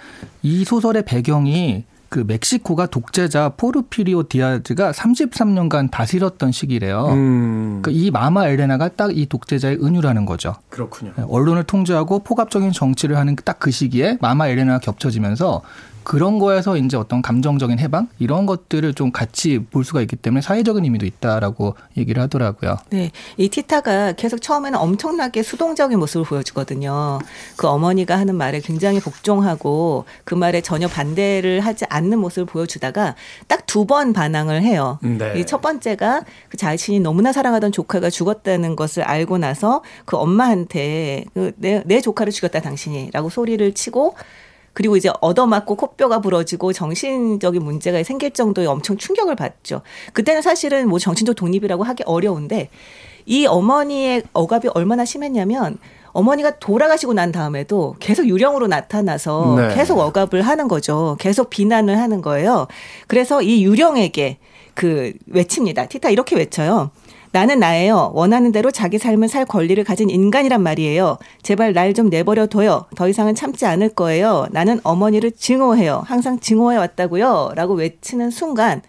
[0.42, 7.08] 이 소설의 배경이 그 멕시코가 독재자 포르피리오 디아즈가 33년간 다스렸던 시기래요.
[7.08, 7.80] 음.
[7.82, 10.54] 그러니까 이 마마 엘레나가 딱 이 독재자의 은유라는 거죠.
[10.68, 11.12] 그렇군요.
[11.28, 15.62] 언론을 통제하고 포갑적인 정치를 하는 딱 그 시기에 마마 엘레나가 겹쳐지면서
[16.06, 20.84] 그런 거에서 이제 어떤 감정적인 해방 이런 것들을 좀 같이 볼 수가 있기 때문에 사회적인
[20.84, 22.76] 의미도 있다라고 얘기를 하더라고요.
[22.90, 23.10] 네.
[23.36, 27.18] 이 티타가 계속 처음에는 엄청나게 수동적인 모습을 보여주거든요.
[27.56, 33.16] 그 어머니가 하는 말에 굉장히 복종하고 그 말에 전혀 반대를 하지 않는 모습을 보여주다가
[33.48, 34.98] 딱 두 번 반항을 해요.
[35.02, 35.34] 네.
[35.38, 41.82] 이첫 번째가 그 자신이 너무나 사랑하던 조카가 죽었다는 것을 알고 나서 그 엄마한테 그 내,
[41.84, 44.14] 내 조카를 죽였다 당신이라고 소리를 치고
[44.76, 49.80] 그리고 이제 얻어맞고 코뼈가 부러지고 정신적인 문제가 생길 정도의 엄청 충격을 받죠.
[50.12, 52.68] 그때는 사실은 뭐 정신적 독립이라고 하기 어려운데
[53.24, 59.74] 이 어머니의 억압이 얼마나 심했냐면 어머니가 돌아가시고 난 다음에도 계속 유령으로 나타나서 네.
[59.74, 61.16] 계속 억압을 하는 거죠.
[61.18, 62.66] 계속 비난을 하는 거예요.
[63.06, 64.36] 그래서 이 유령에게
[64.74, 65.86] 그 외칩니다.
[65.86, 66.90] 티타 이렇게 외쳐요.
[67.36, 68.12] 나는 나예요.
[68.14, 71.18] 원하는 대로 자기 삶을 살 권리를 가진 인간이란 말이에요.
[71.42, 72.86] 제발 날 좀 내버려 둬요.
[72.96, 74.46] 더 이상은 참지 않을 거예요.
[74.52, 76.02] 나는 어머니를 증오해요.
[76.06, 77.52] 항상 증오해 왔다고요.
[77.54, 78.80] 라고 외치는 순간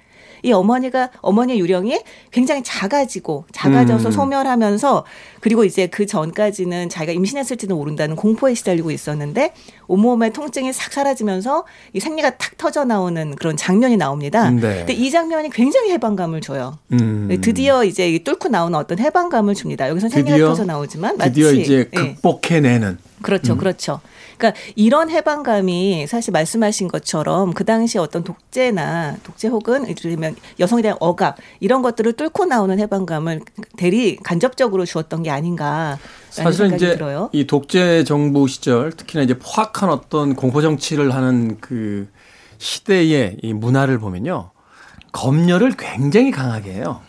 [0.47, 1.99] 이 어머니가 어머니의 유령이
[2.31, 4.11] 굉장히 작아지고 작아져서 음.
[4.11, 5.03] 소멸하면서
[5.41, 9.53] 그리고 이제 그 전까지는 자기가 임신했을지도 모른다는 공포에 시달리고 있었는데
[9.87, 14.49] 온몸의 통증이 싹 사라지면서 이 생리가 탁 터져 나오는 그런 장면이 나옵니다.
[14.49, 14.77] 네.
[14.79, 16.77] 근데 이 장면이 굉장히 해방감을 줘요.
[16.93, 17.27] 음.
[17.29, 19.89] 네, 드디어 이제 이 뚫고 나오는 어떤 해방감을 줍니다.
[19.89, 21.97] 여기서 생리가 터져 나오지만 마치 드디어 이제 예.
[22.15, 23.99] 극복해내는 그렇죠, 그렇죠.
[24.37, 30.81] 그러니까 이런 해방감이 사실 말씀하신 것처럼 그 당시 어떤 독재나 독재 혹은 예를 들면 여성에
[30.83, 33.41] 대한 억압 이런 것들을 뚫고 나오는 해방감을
[33.77, 35.97] 대리 간접적으로 주었던 게 아닌가.
[36.29, 37.29] 사실은 생각이 이제 들어요.
[37.33, 42.07] 이 독재 정부 시절 특히나 이제 포악한 어떤 공포 정치를 하는 그
[42.59, 44.51] 시대의 이 문화를 보면요.
[45.11, 47.01] 검열을 굉장히 강하게 해요.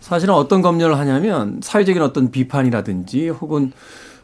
[0.00, 3.72] 사실은 어떤 검열을 하냐면 사회적인 어떤 비판이라든지 혹은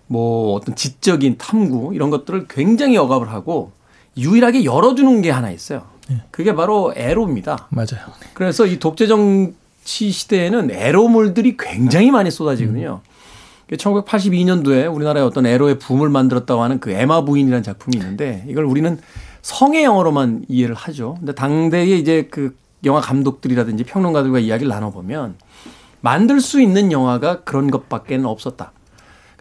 [0.07, 3.73] 뭐 어떤 지적인 탐구 이런 것들을 굉장히 억압을 하고
[4.17, 5.83] 유일하게 열어주는 게 하나 있어요.
[6.31, 7.69] 그게 바로 에로입니다.
[7.71, 8.07] 맞아요.
[8.35, 13.01] 그래서 이 독재 정치 시대에는 에로물들이 굉장히 많이 쏟아지거든요.
[13.71, 18.99] 1982년도에 우리나라에 어떤 에로의 붐을 만들었다고 하는 그 에마 부인이라는 작품이 있는데 이걸 우리는
[19.43, 21.17] 성의 영어로만 이해를 하죠.
[21.19, 25.37] 근데 당대의 이제 그 영화 감독들이라든지 평론가들과 이야기를 나눠보면
[26.01, 28.73] 만들 수 있는 영화가 그런 것밖에 없었다.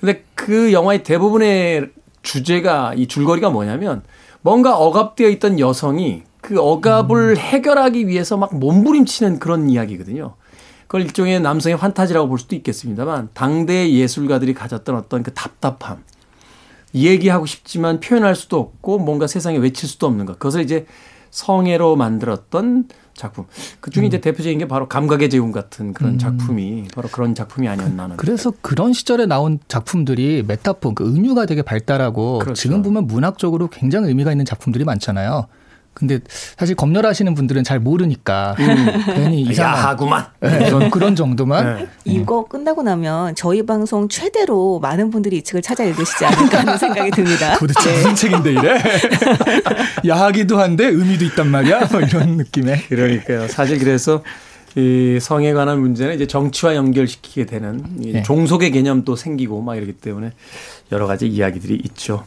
[0.03, 1.91] 근데 그 영화의 대부분의
[2.23, 4.03] 주제가 이 줄거리가 뭐냐면
[4.41, 10.35] 뭔가 억압되어 있던 여성이 그 억압을 해결하기 위해서 막 몸부림치는 그런 이야기거든요.
[10.87, 16.03] 그걸 일종의 남성의 환타지라고 볼 수도 있겠습니다만 당대 예술가들이 가졌던 어떤 그 답답함,
[16.93, 20.33] 얘기하고 싶지만 표현할 수도 없고 뭔가 세상에 외칠 수도 없는 것.
[20.33, 20.85] 그것을 이제
[21.31, 23.45] 성애로 만들었던 작품.
[23.80, 28.03] 그 중에 이제 대표적인 게 바로 감각의 재움 같은 그런 작품이 바로 그런 작품이 아니었나
[28.03, 28.18] 하는.
[28.18, 32.59] 그래서 그런 시절에 나온 작품들이 메타폰, 그 은유가 되게 발달하고 그렇죠.
[32.59, 35.47] 지금 보면 문학적으로 굉장히 의미가 있는 작품들이 많잖아요.
[35.93, 36.19] 근데
[36.57, 40.25] 사실 검열하시는 분들은 잘 모르니까 괜히 이상한 야하구만.
[40.39, 41.87] 네, 그런- 그런 정도만 네.
[42.05, 47.11] 이거 끝나고 나면 저희 방송 최대로 많은 분들이 이 책을 찾아 읽으시지 않을까 하는 생각이
[47.11, 47.57] 듭니다.
[47.59, 48.81] 도대체 무슨 책인데 이래?
[50.07, 51.87] 야하기도 한데 의미도 있단 말이야?
[51.91, 52.83] 뭐 이런 느낌의.
[52.87, 53.47] 그러니까요.
[53.47, 54.23] 사실 그래서
[54.75, 58.23] 이 성에 관한 문제는 이제 정치와 연결시키게 되는 이 네.
[58.23, 60.31] 종속의 개념도 생기고 막 이러기 때문에
[60.91, 62.23] 여러 가지 이야기들이 있죠.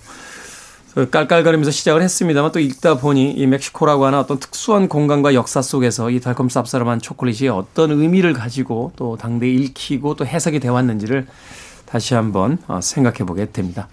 [0.96, 6.08] 그래서 깔깔거리면서 시작을 했습니다만 또 읽다 보니 이 멕시코라고 하는 어떤 특수한 공간과 역사 속에서
[6.08, 11.26] 이 달콤 쌉싸름한 초콜릿이 어떤 의미를 가지고 또 당대에 읽히고 또 해석이 되어 왔는지를
[11.84, 13.88] 다시 한번 어, 생각해 보게 됩니다.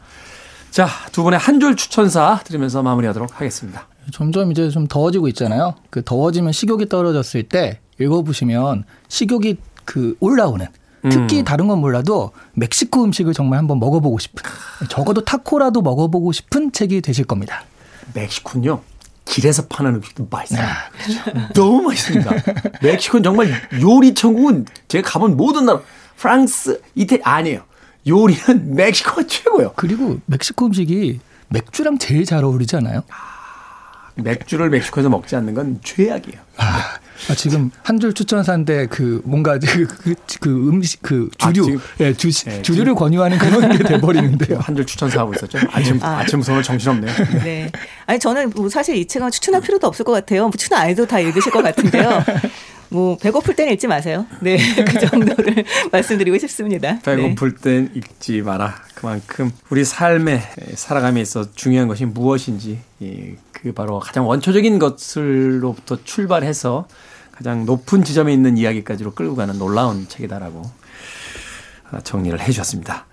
[0.72, 3.86] 자, 두 분의 한 줄 추천사 들으면서 마무리하도록 하겠습니다.
[4.14, 5.76] 점점 이제 좀 더워지고 있잖아요.
[5.89, 10.66] 그 더워지면 식욕이 떨어졌을 때 읽어보시면 식욕이 그 올라오는
[11.10, 11.43] 특히 음.
[11.43, 14.43] 다른 건 몰라도 멕시코 음식을 정말 한번 먹어보고 싶은
[14.89, 17.64] 적어도 타코라도 먹어보고 싶은 책이 되실 겁니다.
[18.14, 18.82] 멕시코는요
[19.26, 20.68] 길에서 파는 음식도 맛있어요.
[21.54, 22.32] 너무 맛있습니다.
[22.82, 23.51] 멕시코는 정말
[23.82, 25.82] 요리 천국은 제가 가본 모든 나라
[26.18, 27.64] 프랑스, 이태리 아니에요.
[28.08, 29.74] 요리는 멕시코가 최고예요.
[29.76, 33.04] 그리고 멕시코 음식이 맥주랑 제일 잘 어울리지 않아요?
[34.16, 36.39] 맥주를 멕시코에서 먹지 않는 건 죄악이에요.
[36.58, 36.97] 아,
[37.36, 42.13] 지금 한 줄 추천사인데 그 뭔가 그, 그, 그 음식 그 주류 아, 지금- 예,
[42.13, 44.59] 주, 네, 주류를 권유하는 그런 게 돼버리는데요.
[44.59, 45.59] 한 줄 추천사 하고 있었죠.
[45.71, 46.19] 아침 아.
[46.19, 47.13] 아침부터 정신없네요.
[47.43, 47.71] 네.
[48.05, 50.43] 아니 저는 뭐 사실 이 책은 추천할 필요도 없을 것 같아요.
[50.43, 52.24] 뭐 추천 안 해도 다 읽으실 것 같은데요.
[52.89, 54.26] 뭐 배고플 때는 읽지 마세요.
[54.39, 56.99] 네, 그 정도를 말씀드리고 싶습니다.
[57.03, 57.15] 네.
[57.15, 58.76] 배고플 땐 읽지 마라.
[58.93, 60.41] 그만큼 우리 삶에
[60.76, 66.88] 살아감에 있어 중요한 것이 무엇인지 이, 그 바로 가장 원초적인 것을로부터 출발해서
[67.36, 70.61] 가장 높은 지점에 있는 이야기까지로 끌고 가는 놀라운 책이다라고
[71.91, 73.05] 아, 정리를 해 주셨습니다.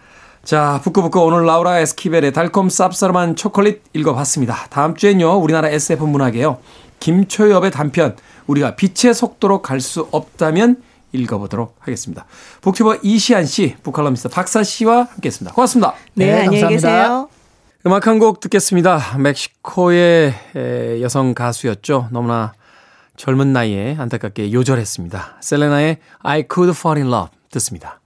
[0.44, 4.66] 자, 북구북구 오늘 라우라 에스키벨의 달콤 쌉싸름한 초콜릿 읽어봤습니다.
[4.70, 6.58] 다음 주엔요, 우리나라 SF 문학에요.
[7.00, 8.16] 김초엽의 단편,
[8.46, 12.24] 우리가 빛의 속도로 갈 수 없다면 읽어보도록 하겠습니다.
[12.60, 15.54] 북튜버 이시안 씨, 북칼럼니스트 박사 씨와 함께 했습니다.
[15.54, 15.94] 고맙습니다.
[16.14, 16.88] 네, 네, 안녕히 감사합니다.
[16.98, 17.28] 계세요.
[17.86, 19.16] 음악 한 곡 듣겠습니다.
[19.18, 22.08] 멕시코의 에, 여성 가수였죠.
[22.12, 22.52] 너무나
[23.20, 25.36] 젊은 나이에 안타깝게 요절했습니다.
[25.40, 28.00] 셀레나의 I Could Fall in Love 듣습니다.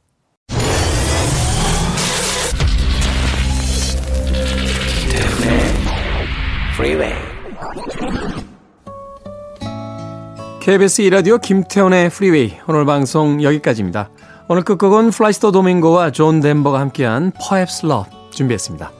[10.61, 14.11] KBS 이라디오 김태훈의 프리웨이 오늘 방송 여기까지입니다.
[14.49, 18.91] 오늘 끝곡은 플라시도 도밍고와 존 덴버가 함께한 Perhaps Love 준비했습니다.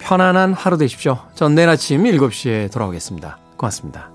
[0.00, 1.20] 편안한 하루 되십시오.
[1.36, 3.38] 전 내일 아침 7시에 돌아오겠습니다.
[3.56, 4.11] 고맙습니다.